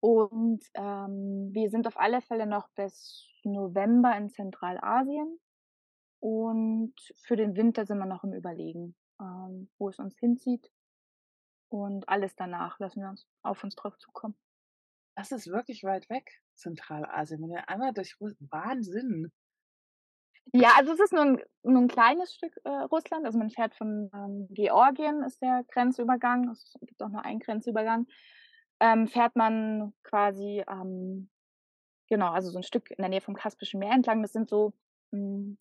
[0.00, 5.38] Und, ähm, wir sind auf alle Fälle noch bis November in Zentralasien
[6.20, 6.94] und
[7.24, 10.68] für den Winter sind wir noch am Überlegen, ähm, wo es uns hinzieht.
[11.72, 14.36] Und alles danach lassen wir uns auf uns drauf zukommen.
[15.18, 17.40] Das ist wirklich weit weg, Zentralasien.
[17.40, 19.30] Wenn ihr einmal durch Russ Wahnsinn.
[20.54, 23.26] Ja, also, es ist nur 'n nur 'n kleines Stück, äh, Russland.
[23.26, 26.50] Also, man fährt von, ähm, Georgien ist der Grenzübergang.
[26.50, 28.06] Es gibt auch nur einen Grenzübergang.
[28.80, 31.30] Ähm, fährt man quasi, ähm
[32.08, 34.22] genau, also, so 'n Stück in der Nähe vom Kaspischen Meer entlang.
[34.22, 34.74] Das sind so,
[35.12, 35.58] hm,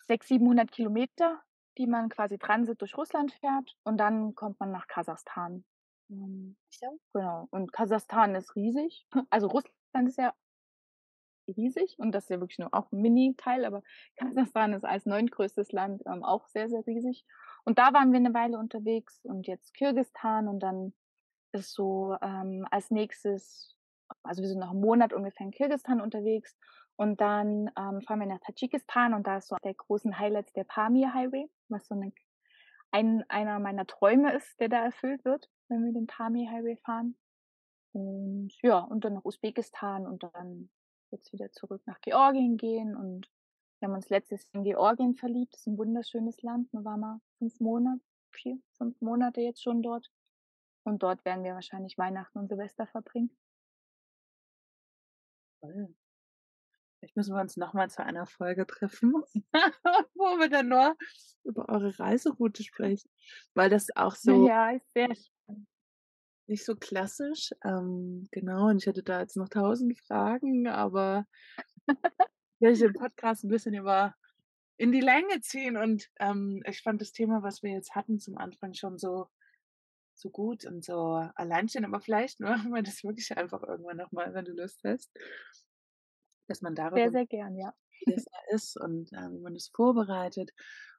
[0.00, 1.42] 600, 700 Kilometer,
[1.78, 5.64] die man quasi Transit durch Russland fährt und dann kommt man nach Kasachstan.
[6.10, 6.56] Ähm,
[7.14, 7.48] genau.
[7.50, 9.06] Und Kasachstan ist riesig.
[9.30, 10.34] Also, Russland ist ja
[11.56, 13.82] riesig und das ist ja wirklich nur auch 'n Miniteil, aber
[14.16, 15.72] Kasachstan ist als 9.
[15.72, 17.24] Land, ähm, auch sehr, sehr riesig.
[17.64, 20.92] Und da waren wir 'ne Weile unterwegs und jetzt Kirgisistan und dann
[21.52, 23.74] ist so, ähm, als Nächstes
[24.24, 26.56] also, wir sind noch 'n Monat ungefähr in Kirgisistan unterwegs
[26.98, 30.64] und dann, ähm, fahren wir nach Tadschikistan und da ist so der großen Highlights der
[30.64, 32.12] Pamir Highway, was so 'ne
[32.92, 37.16] ein einer meiner Träume ist, der da erfüllt wird, wenn wir den Pamir Highway fahren.
[37.92, 40.70] Und ja, und dann nach Usbekistan und dann
[41.10, 43.28] wird's wieder zurück nach Georgien gehen und
[43.80, 45.54] wir haben uns letztes in Georgien verliebt.
[45.54, 46.68] Das ist 'n wunderschönes Land.
[46.72, 50.10] Da waren wir 5 Monate 4, 5 Monate jetzt schon dort.
[50.84, 53.30] Und dort werden wir wahrscheinlich Weihnachten und Silvester verbringen.
[55.62, 55.88] Toll.
[56.98, 59.12] Vielleicht müssen wir uns noch mal zu einer Folge treffen,
[60.14, 60.96] wo wir dann nur
[61.44, 63.10] über eure Reiseroute sprechen,
[63.54, 65.68] weil das auch so Ja, ist sehr spannend.
[66.48, 67.50] nicht so klassisch.
[67.64, 71.26] Ähm, genau, und ich hätte da jetzt noch 1.000 Fragen, aber
[72.60, 74.14] will ich den Podcast 'n bisschen über
[74.78, 78.38] in die Länge ziehen und, ähm, ich fand das Thema, was wir jetzt hatten zum
[78.38, 79.28] Anfang schon so
[80.14, 84.34] so gut und so Alleinstehend, aber vielleicht machen wir das wirklich einfach irgendwann noch mal,
[84.34, 85.12] wenn du Lust hast
[86.48, 87.74] dass man Sehr, darüber sehr gern, ja.
[88.00, 90.52] wie das da ist und, äh, wie man das vorbereitet.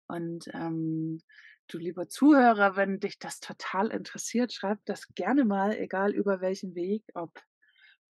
[0.07, 1.19] Und, ähm,
[1.67, 6.75] du lieber Zuhörer, wenn dich das total interessiert, schreib das gerne mal, egal über welchen
[6.75, 7.41] Weg, ob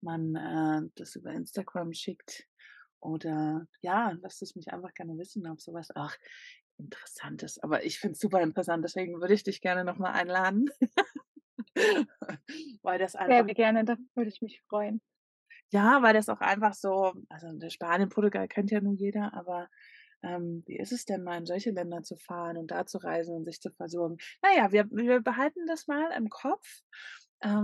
[0.00, 2.46] man, äh, das über Instagram schickt
[3.00, 6.12] Oder ja, lasst es mich einfach gerne wissen, ob so was auch
[6.78, 7.62] interessant ist.
[7.64, 10.70] Aber ich finde es super interessant, deswegen würde ich dich gerne noch mal einladen.
[12.82, 15.00] Weil das Sehr, einfach sehr gerne, da würde ich mich freuen.
[15.70, 19.68] Ja, weil das auch einfach so also, in Spanien, Portugal kennt ja nun jeder, aber,
[20.22, 23.36] ähm, wie ist es denn mal in solche Länder zu fahren und da zu reisen
[23.36, 24.16] und sich zu versorgen?
[24.42, 26.80] Na ja, wir wir behalten das mal im Kopf.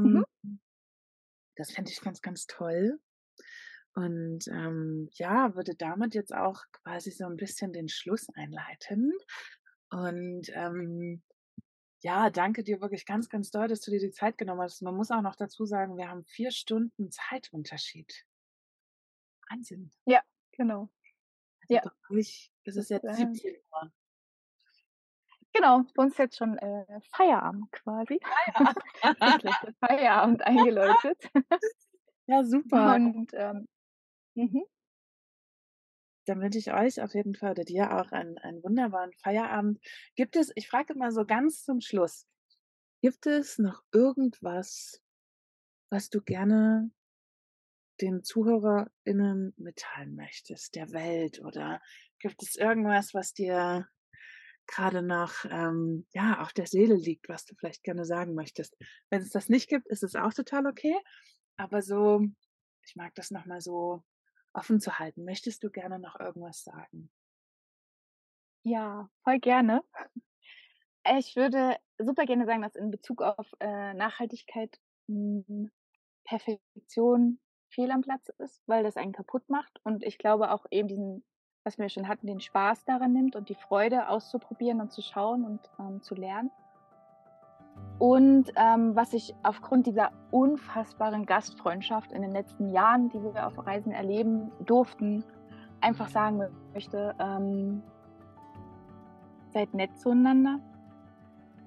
[0.03, 0.25] Mhm.
[0.45, 0.61] Ähm,
[1.57, 3.01] das fände ich ganz, ganz toll.
[3.95, 9.13] Und, ähm, ja, würde damit jetzt auch quasi so ein bisschen den Schluss einleiten.
[9.91, 11.23] Und, ähm,
[12.05, 14.83] ja, danke dir wirklich ganz, ganz doll, dass du dir die Zeit genommen hast.
[14.83, 18.25] Man muss auch noch dazu sagen, wir haben 4 Stunden Zeitunterschied.
[19.51, 19.91] Wahnsinn.
[20.07, 20.91] Ja, genau.
[21.71, 21.83] Also, Ja,
[22.65, 23.93] ist es das, jetzt äh 17:00.
[25.53, 28.21] genau, bei uns ist jetzt schon, äh, Feierabend quasi.
[29.25, 31.31] Ist der Feierabend eingeläutet.
[32.29, 32.95] Ja, super.
[32.97, 33.67] Und, ähm
[34.37, 34.65] mhm.
[36.27, 39.79] Dann wünsche ich euch auf jeden Fall oder dir auch einen einen wunderbaren Feierabend.
[40.17, 42.27] Gibt es ich frage immer so ganz zum Schluss,
[43.03, 45.03] gibt es noch irgendwas,
[45.91, 46.91] was du gerne
[48.01, 51.41] den ZuhörerInnen mitteilen möchtest, der Welt?
[51.41, 51.81] Oder
[52.19, 53.87] gibt es irgendwas, was dir
[54.67, 58.77] gerade noch, ähm, ja, auf der Seele liegt, was du vielleicht gerne sagen möchtest?
[59.11, 60.97] Wenn es das nicht gibt, ist es auch total okay.
[61.57, 62.27] Aber so
[62.87, 64.03] ich mag das noch mal so
[64.55, 65.25] offen zu halten.
[65.25, 67.11] Möchtest du gerne noch irgendwas sagen?
[68.67, 69.83] Ja, voll gerne.
[71.19, 75.71] Ich würde super gerne sagen, dass in Bezug auf, äh, Nachhaltigkeit, hm,
[76.25, 77.41] Perfektion
[77.71, 81.25] fehl am Platz ist, weil das einen kaputt macht und ich glaube auch eben diesen,
[81.65, 85.45] was wir schon hatten, den Spaß daran nimmt und die Freude auszuprobieren und zu schauen
[85.45, 86.51] und, ähm, zu lernen.
[87.99, 93.67] Und, ähm, was ich aufgrund dieser unfassbaren Gastfreundschaft in den letzten Jahren, die wir auf
[93.67, 95.25] Reisen erleben durften,
[95.81, 97.83] einfach sagen möchte, ähm
[99.51, 100.59] seid nett zueinander,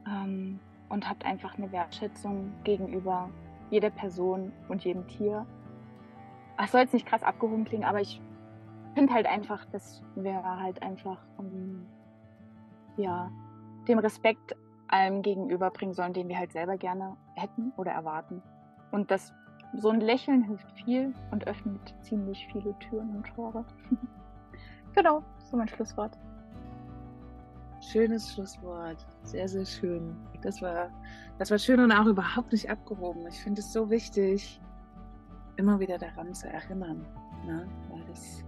[0.06, 3.30] ähm, und habt einfach 'ne Wertschätzung gegenüber
[3.70, 5.46] jeder Person und jedem Tier.
[6.62, 8.22] Es soll jetzt nicht krass abgehoben klingen, aber ich
[8.96, 11.86] finde halt einfach, dass wir halt einfach, ähm,
[12.98, 13.32] ja,
[13.88, 14.56] den Respekt
[14.90, 18.42] allem gegenüberbringen sollen, den wir halt selber gerne hätten oder erwarten.
[18.92, 19.34] Und das
[19.74, 23.66] so 'n Lächeln hilft viel und öffnet ziemlich viele Türen und Tore.
[24.96, 25.22] Genau,
[25.52, 26.18] so mein Schlusswort.
[27.82, 29.06] Schönes Schlusswort.
[29.24, 30.18] Sehr, sehr schön.
[30.42, 30.90] Das war
[31.38, 33.28] das war schön und auch überhaupt nicht abgehoben.
[33.28, 34.60] Ich finde es so wichtig,
[35.58, 37.06] immer wieder daran zu erinnern,
[37.46, 37.68] ne?
[37.92, 38.44] Weil das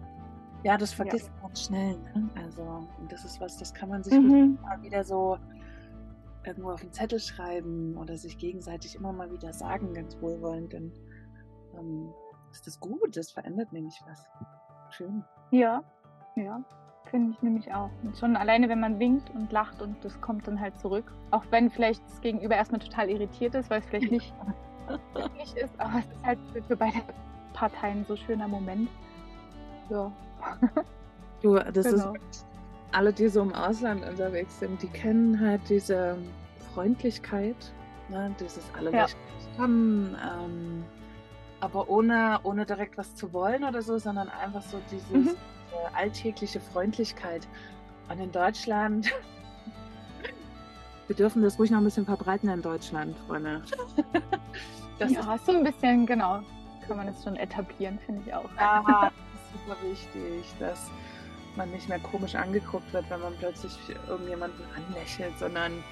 [0.63, 0.95] ja, das Ja.
[0.97, 2.29] vergisst man schnell, ne?
[2.35, 2.63] Also,
[2.99, 4.57] und das ist was, das kann man sich Mhm.
[4.61, 5.37] immer wieder so
[6.45, 10.91] irgendwo auf 'n Zettel schreiben oder sich gegenseitig immer mal wieder sagen, ganz wohlwollend, dann,
[11.77, 12.13] ähm,
[12.51, 13.15] ist das gut.
[13.15, 14.25] Das verändert nämlich was.
[14.91, 15.23] Schön.
[15.51, 15.83] Ja,
[16.35, 16.63] ja,
[17.05, 17.89] finde ich nämlich auch.
[18.03, 21.11] Und schon alleine, wenn man winkt und lacht und das kommt dann halt zurück.
[21.31, 24.33] Auch wenn vielleicht das Gegenüber erst mal total irritiert ist, weil's vielleicht nicht
[25.13, 26.97] höflich ist, aber es ist halt für für beide
[27.53, 28.89] Parteien so schöner Moment.
[29.89, 30.11] Ja.
[31.41, 32.13] Du, das ist Genau.
[32.91, 36.17] Alle, die so im Ausland unterwegs sind, die kennen halt diese
[36.73, 37.73] Freundlichkeit,
[38.09, 39.05] ne, dieses alle Ja.
[39.53, 40.85] zusammen, ähm,
[41.59, 45.35] aber ohne ohne direkt was zu wollen oder so, sondern einfach so dieses Mhm.
[45.71, 47.47] diese alltägliche Freundlichkeit.
[48.09, 49.11] Und in Deutschland
[51.07, 53.63] wir dürfen das ruhig noch 'n bisschen verbreiten in Deutschland, Freunde.
[54.99, 56.41] Das ist Ja, so 'n bisschen, genau,
[56.87, 58.49] kann man das schon etablieren, finde ich auch.
[58.59, 60.91] Ja, das ist super wichtig, dass
[61.59, 65.83] man nicht mehr komisch angeguckt wird, wenn man plötzlich irgendjemanden anlächelt, sondern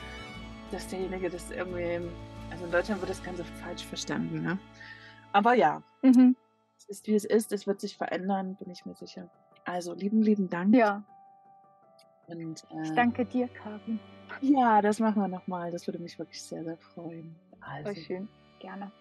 [0.71, 2.09] dass derjenige das irgendwie
[2.49, 4.57] also, in Deutschland wird das Ganze falsch verstanden, ne?
[5.33, 6.35] Aber ja, Mhm.
[6.79, 7.51] es ist, wie es ist.
[7.51, 9.29] Es wird sich verändern, bin ich mir sicher.
[9.65, 10.73] Also, lieben, lieben Dank.
[10.73, 11.03] Ja.
[12.27, 13.99] Und, Ich äh danke dir, Karin.
[14.41, 15.71] ja, das machen wir noch mal.
[15.71, 17.35] Das würde mich wirklich sehr, sehr freuen.
[17.83, 18.91] Voll Also schön, gerne.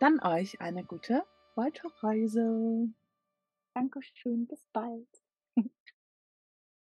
[0.00, 2.88] dann euch eine gute Weiterreise.
[3.72, 5.08] Dankeschön, bis bald.